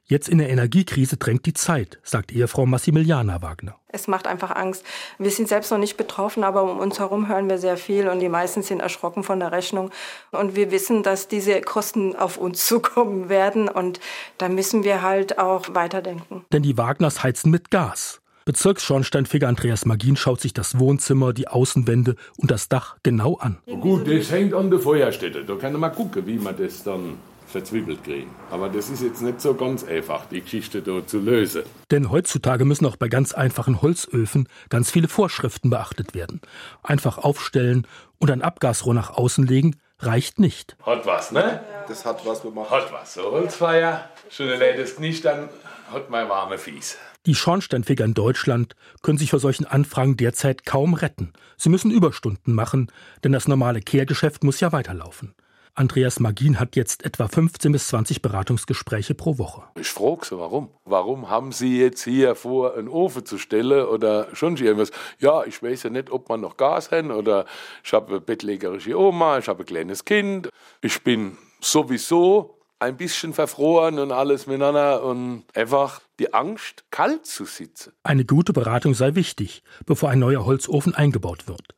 Jetzt 0.05 0.27
in 0.27 0.37
der 0.37 0.49
Energiekrise 0.49 1.15
drängt 1.15 1.45
die 1.45 1.53
Zeit, 1.53 1.97
sagt 2.03 2.33
Ehefrau 2.33 2.65
Massimiliana 2.65 3.41
Wagner. 3.41 3.75
Es 3.87 4.09
macht 4.09 4.27
einfach 4.27 4.51
Angst. 4.51 4.83
Wir 5.17 5.31
sind 5.31 5.47
selbst 5.47 5.71
noch 5.71 5.77
nicht 5.77 5.95
betroffen, 5.95 6.43
aber 6.43 6.63
um 6.63 6.79
uns 6.79 6.99
herum 6.99 7.29
hören 7.29 7.49
wir 7.49 7.57
sehr 7.57 7.77
viel 7.77 8.09
und 8.09 8.19
die 8.19 8.27
meisten 8.27 8.63
sind 8.63 8.81
erschrocken 8.81 9.23
von 9.23 9.39
der 9.39 9.53
Rechnung. 9.53 9.91
Und 10.31 10.57
wir 10.57 10.71
wissen, 10.71 11.03
dass 11.03 11.29
diese 11.29 11.61
Kosten 11.61 12.17
auf 12.17 12.37
uns 12.37 12.65
zukommen 12.67 13.29
werden 13.29 13.69
und 13.69 14.01
da 14.37 14.49
müssen 14.49 14.83
wir 14.83 15.01
halt 15.01 15.39
auch 15.39 15.73
weiterdenken. 15.73 16.43
Denn 16.51 16.63
die 16.63 16.77
Wagners 16.77 17.23
heizen 17.23 17.49
mit 17.49 17.71
Gas. 17.71 18.19
Bezirksschornsteinfeger 18.43 19.47
Andreas 19.47 19.85
Magin 19.85 20.17
schaut 20.17 20.41
sich 20.41 20.53
das 20.53 20.77
Wohnzimmer, 20.77 21.31
die 21.31 21.47
Außenwände 21.47 22.17
und 22.35 22.51
das 22.51 22.67
Dach 22.67 22.97
genau 23.03 23.37
an. 23.37 23.59
Gut, 23.79 24.05
das 24.05 24.31
hängt 24.31 24.53
an 24.53 24.69
der 24.69 24.79
Feuerstätte. 24.79 25.45
Da 25.45 25.55
kann 25.55 25.71
man 25.71 25.79
mal 25.79 25.89
gucken, 25.91 26.27
wie 26.27 26.37
man 26.37 26.57
das 26.57 26.83
dann 26.83 27.19
verzwiebelt 27.53 28.03
kriegen. 28.03 28.29
Aber 28.51 28.67
das 28.67 28.89
ist 28.89 29.01
jetzt 29.01 29.21
nicht 29.21 29.39
so 29.39 29.53
ganz 29.53 29.85
einfach, 29.85 30.25
die 30.25 30.41
Geschichte 30.41 30.81
da 30.81 31.05
zu 31.05 31.19
lösen. 31.19 31.63
Denn 31.91 32.11
heutzutage 32.11 32.65
müssen 32.65 32.85
auch 32.85 32.97
bei 32.97 33.07
ganz 33.07 33.33
einfachen 33.33 33.81
Holzöfen 33.81 34.49
ganz 34.69 34.91
viele 34.91 35.07
Vorschriften 35.07 35.69
beachtet 35.69 36.13
werden. 36.13 36.41
Einfach 36.81 37.17
aufstellen 37.17 37.87
und 38.19 38.29
ein 38.29 38.41
Abgasrohr 38.41 38.93
nach 38.93 39.11
außen 39.11 39.47
legen 39.47 39.77
reicht 39.99 40.39
nicht. 40.39 40.75
Hat 40.85 41.05
was, 41.05 41.31
ne? 41.31 41.61
Das 41.87 42.05
hat 42.05 42.25
was 42.25 42.41
gemacht. 42.41 42.69
Hat 42.69 42.91
was. 42.91 43.13
So 43.13 43.31
Holzfeuer, 43.31 44.09
schon 44.29 44.47
das 44.59 44.99
nicht, 44.99 45.23
dann 45.23 45.49
hat 45.91 46.09
man 46.09 46.27
warme 46.27 46.57
Fies. 46.57 46.97
Die 47.25 47.35
Schornsteinfeger 47.35 48.03
in 48.03 48.13
Deutschland 48.13 48.75
können 49.01 49.17
sich 49.17 49.29
vor 49.29 49.39
solchen 49.39 49.65
Anfragen 49.65 50.17
derzeit 50.17 50.65
kaum 50.65 50.93
retten. 50.93 51.31
Sie 51.55 51.69
müssen 51.69 51.89
Überstunden 51.89 52.53
machen, 52.53 52.91
denn 53.23 53.31
das 53.31 53.47
normale 53.47 53.79
Kehrgeschäft 53.79 54.43
muss 54.43 54.59
ja 54.59 54.73
weiterlaufen. 54.73 55.33
Andreas 55.75 56.19
Magin 56.19 56.59
hat 56.59 56.75
jetzt 56.75 57.03
etwa 57.03 57.27
15 57.27 57.71
bis 57.71 57.87
20 57.87 58.21
Beratungsgespräche 58.21 59.15
pro 59.15 59.39
Woche. 59.39 59.63
Ich 59.79 59.89
frage 59.89 60.23
sie, 60.23 60.37
warum? 60.37 60.69
Warum 60.85 61.31
haben 61.31 61.51
Sie 61.51 61.79
jetzt 61.79 62.03
hier 62.03 62.35
vor, 62.35 62.77
einen 62.77 62.87
Ofen 62.87 63.25
zu 63.25 63.39
stellen 63.39 63.87
oder 63.87 64.27
schon 64.35 64.55
irgendwas? 64.55 64.91
Ja, 65.19 65.43
ich 65.45 65.63
weiß 65.63 65.83
ja 65.83 65.89
nicht, 65.89 66.11
ob 66.11 66.29
man 66.29 66.41
noch 66.41 66.57
Gas 66.57 66.91
hat 66.91 67.05
oder 67.05 67.45
ich 67.83 67.91
habe 67.91 68.09
eine 68.09 68.21
bettlägerische 68.21 68.95
Oma, 68.95 69.39
ich 69.39 69.47
habe 69.47 69.63
ein 69.63 69.65
kleines 69.65 70.05
Kind. 70.05 70.49
Ich 70.81 71.03
bin 71.03 71.39
sowieso 71.59 72.59
ein 72.77 72.95
bisschen 72.95 73.33
verfroren 73.33 73.97
und 73.97 74.11
alles 74.11 74.45
miteinander 74.45 75.03
und 75.03 75.43
einfach 75.55 76.01
die 76.19 76.35
Angst, 76.35 76.83
kalt 76.91 77.25
zu 77.25 77.45
sitzen. 77.45 77.93
Eine 78.03 78.25
gute 78.25 78.53
Beratung 78.53 78.93
sei 78.93 79.15
wichtig, 79.15 79.63
bevor 79.87 80.11
ein 80.11 80.19
neuer 80.19 80.45
Holzofen 80.45 80.93
eingebaut 80.93 81.47
wird. 81.47 81.73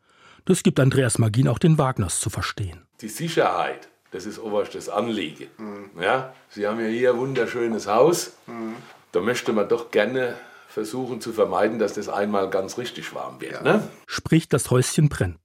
Das 0.45 0.61
gibt 0.61 0.79
Andreas 0.79 1.17
Magin 1.17 1.47
auch 1.47 1.57
den 1.57 1.77
Wagners 1.79 2.19
zu 2.19 2.29
verstehen. 2.29 2.85
Die 3.01 3.09
Sicherheit, 3.09 3.87
das 4.11 4.27
ist 4.27 4.39
oberstes 4.39 4.89
Anliegen. 4.89 5.47
Mhm. 5.57 6.01
Ja, 6.01 6.33
Sie 6.49 6.67
haben 6.67 6.79
ja 6.79 6.87
hier 6.87 7.13
ein 7.13 7.17
wunderschönes 7.17 7.87
Haus. 7.87 8.33
Mhm. 8.45 8.75
Da 9.11 9.21
möchte 9.21 9.53
man 9.53 9.67
doch 9.67 9.89
gerne 9.91 10.35
versuchen 10.67 11.19
zu 11.19 11.33
vermeiden, 11.33 11.79
dass 11.79 11.93
das 11.93 12.09
einmal 12.09 12.49
ganz 12.49 12.77
richtig 12.77 13.15
warm 13.15 13.41
wird. 13.41 13.53
Ja. 13.53 13.61
Ne? 13.63 13.87
Sprich, 14.07 14.47
das 14.47 14.69
Häuschen 14.69 15.09
brennt. 15.09 15.39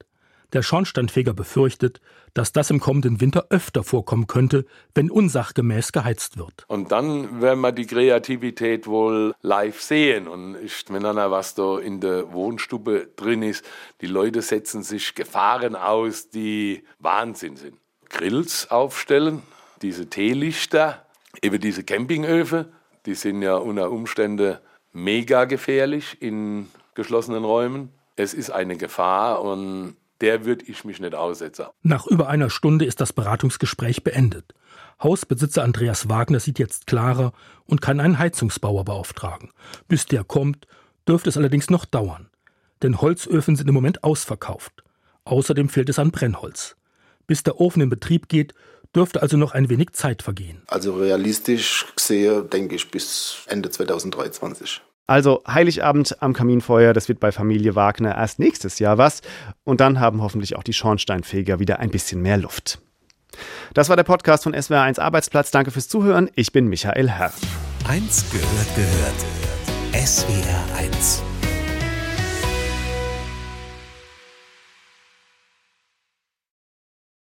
Der 0.53 0.63
Schornsteinfeger 0.63 1.33
befürchtet, 1.33 2.01
dass 2.35 2.53
das 2.53 2.71
im 2.71 2.81
kommenden 2.81 3.21
Winter 3.21 3.47
öfter 3.51 3.83
vorkommen 3.85 4.27
könnte, 4.27 4.67
wenn 4.95 5.11
unsachgemäß 5.11 5.93
geheizt 5.93 6.39
wird. 6.39 6.65
Und 6.69 6.93
dann 6.93 7.41
werden 7.41 7.61
wir 7.61 7.73
die 7.73 7.87
Kreativität 7.87 8.87
wohl 8.87 9.35
live 9.43 9.81
sehen. 9.81 10.29
Und 10.29 10.57
ich 10.65 10.85
meine, 10.89 11.31
was 11.31 11.55
da 11.55 11.79
in 11.79 12.01
der 12.01 12.33
Wohnstube 12.33 13.09
drin 13.17 13.43
ist, 13.43 13.65
die 14.01 14.07
Leute 14.07 14.43
setzen 14.43 14.83
sich 14.83 15.15
Gefahren 15.15 15.77
aus, 15.77 16.31
die 16.31 16.85
Wahnsinn 16.99 17.57
sind. 17.57 17.77
Grills 18.09 18.71
aufstellen, 18.71 19.43
diese 19.83 20.11
Teelichter, 20.11 21.07
eben 21.43 21.61
diese 21.61 21.85
Campingöfen, 21.85 22.67
die 23.07 23.15
sind 23.15 23.43
ja 23.43 23.57
unter 23.57 23.91
Umständen 23.91 24.59
mega 24.93 25.45
gefährlich 25.45 26.21
in 26.21 26.69
geschlossenen 26.95 27.45
Räumen. 27.45 27.93
Es 28.17 28.35
ist 28.35 28.51
eine 28.51 28.77
Gefahr 28.77 29.43
und 29.43 29.97
der 30.21 30.45
würde 30.45 30.65
ich 30.67 30.85
mich 30.85 31.01
nicht 31.01 31.15
aussetzen. 31.15 31.67
Nach 31.83 32.07
über 32.07 32.29
einer 32.29 32.51
Stunde 32.51 32.85
ist 32.85 33.01
das 33.01 33.13
Beratungsgespräch 33.13 34.05
beendet. 34.05 34.55
Hausbesitzer 35.03 35.63
Andreas 35.63 36.09
Wagner 36.09 36.41
sieht 36.41 36.59
jetzt 36.59 36.87
klarer 36.87 37.33
und 37.65 37.81
kann 37.81 38.01
einen 38.01 38.19
Heizungsbauer 38.19 38.85
beauftragen. 38.85 39.51
Bis 39.89 40.07
der 40.07 40.25
kommt, 40.25 40.67
dürfte 41.09 41.31
es 41.31 41.37
allerdings 41.37 41.71
noch 41.71 41.85
dauern. 41.85 42.29
Denn 42.83 43.01
Holzöfen 43.01 43.57
sind 43.57 43.69
im 43.69 43.75
Moment 43.75 44.05
ausverkauft. 44.05 44.85
Außerdem 45.25 45.69
fehlt 45.69 45.89
es 45.89 45.99
an 45.99 46.11
Brennholz. 46.11 46.77
Bis 47.27 47.43
der 47.43 47.61
Ofen 47.61 47.83
in 47.83 47.91
Betrieb 47.91 48.29
geht, 48.29 48.55
dürfte 48.95 49.23
also 49.23 49.37
noch 49.37 49.53
ein 49.53 49.69
wenig 49.69 49.93
Zeit 49.93 50.23
vergehen. 50.23 50.63
Also 50.67 50.97
realistisch 50.97 51.87
gesehen 51.95 52.51
denke 52.51 52.75
ich 52.75 52.91
bis 52.91 53.45
Ende 53.47 53.71
2023. 53.71 54.83
Also 55.11 55.43
Heiligabend 55.45 56.23
am 56.23 56.35
Kaminfeuer, 56.35 56.93
das 56.93 57.09
wird 57.09 57.19
bei 57.19 57.33
Familie 57.33 57.75
Wagner 57.75 58.17
erst 58.17 58.39
nächstes 58.39 58.79
Jahr 58.79 58.97
was. 58.97 59.23
Und 59.65 59.81
dann 59.81 59.99
haben 59.99 60.23
hoffentlich 60.23 60.55
auch 60.55 60.63
die 60.63 60.73
Schornsteinfeger 60.73 61.59
wieder 61.59 61.81
ein 61.81 61.91
bisschen 61.91 62.23
mehr 62.23 62.37
Luft. 62.37 62.79
Das 63.75 63.89
war 63.89 63.97
der 63.97 64.05
Podcast 64.05 64.45
von 64.45 64.55
SWR1 64.55 65.01
Arbeitsplatz. 65.01 65.51
Danke 65.51 65.73
fürs 65.73 65.89
Zuhören. 65.89 66.31
Ich 66.37 66.53
bin 66.53 66.69
Michael 66.69 67.11
Herr. 67.11 67.33
Eins 67.89 68.25
gehört 68.31 68.77
gehört. 68.77 70.07
SWR1 70.07 71.30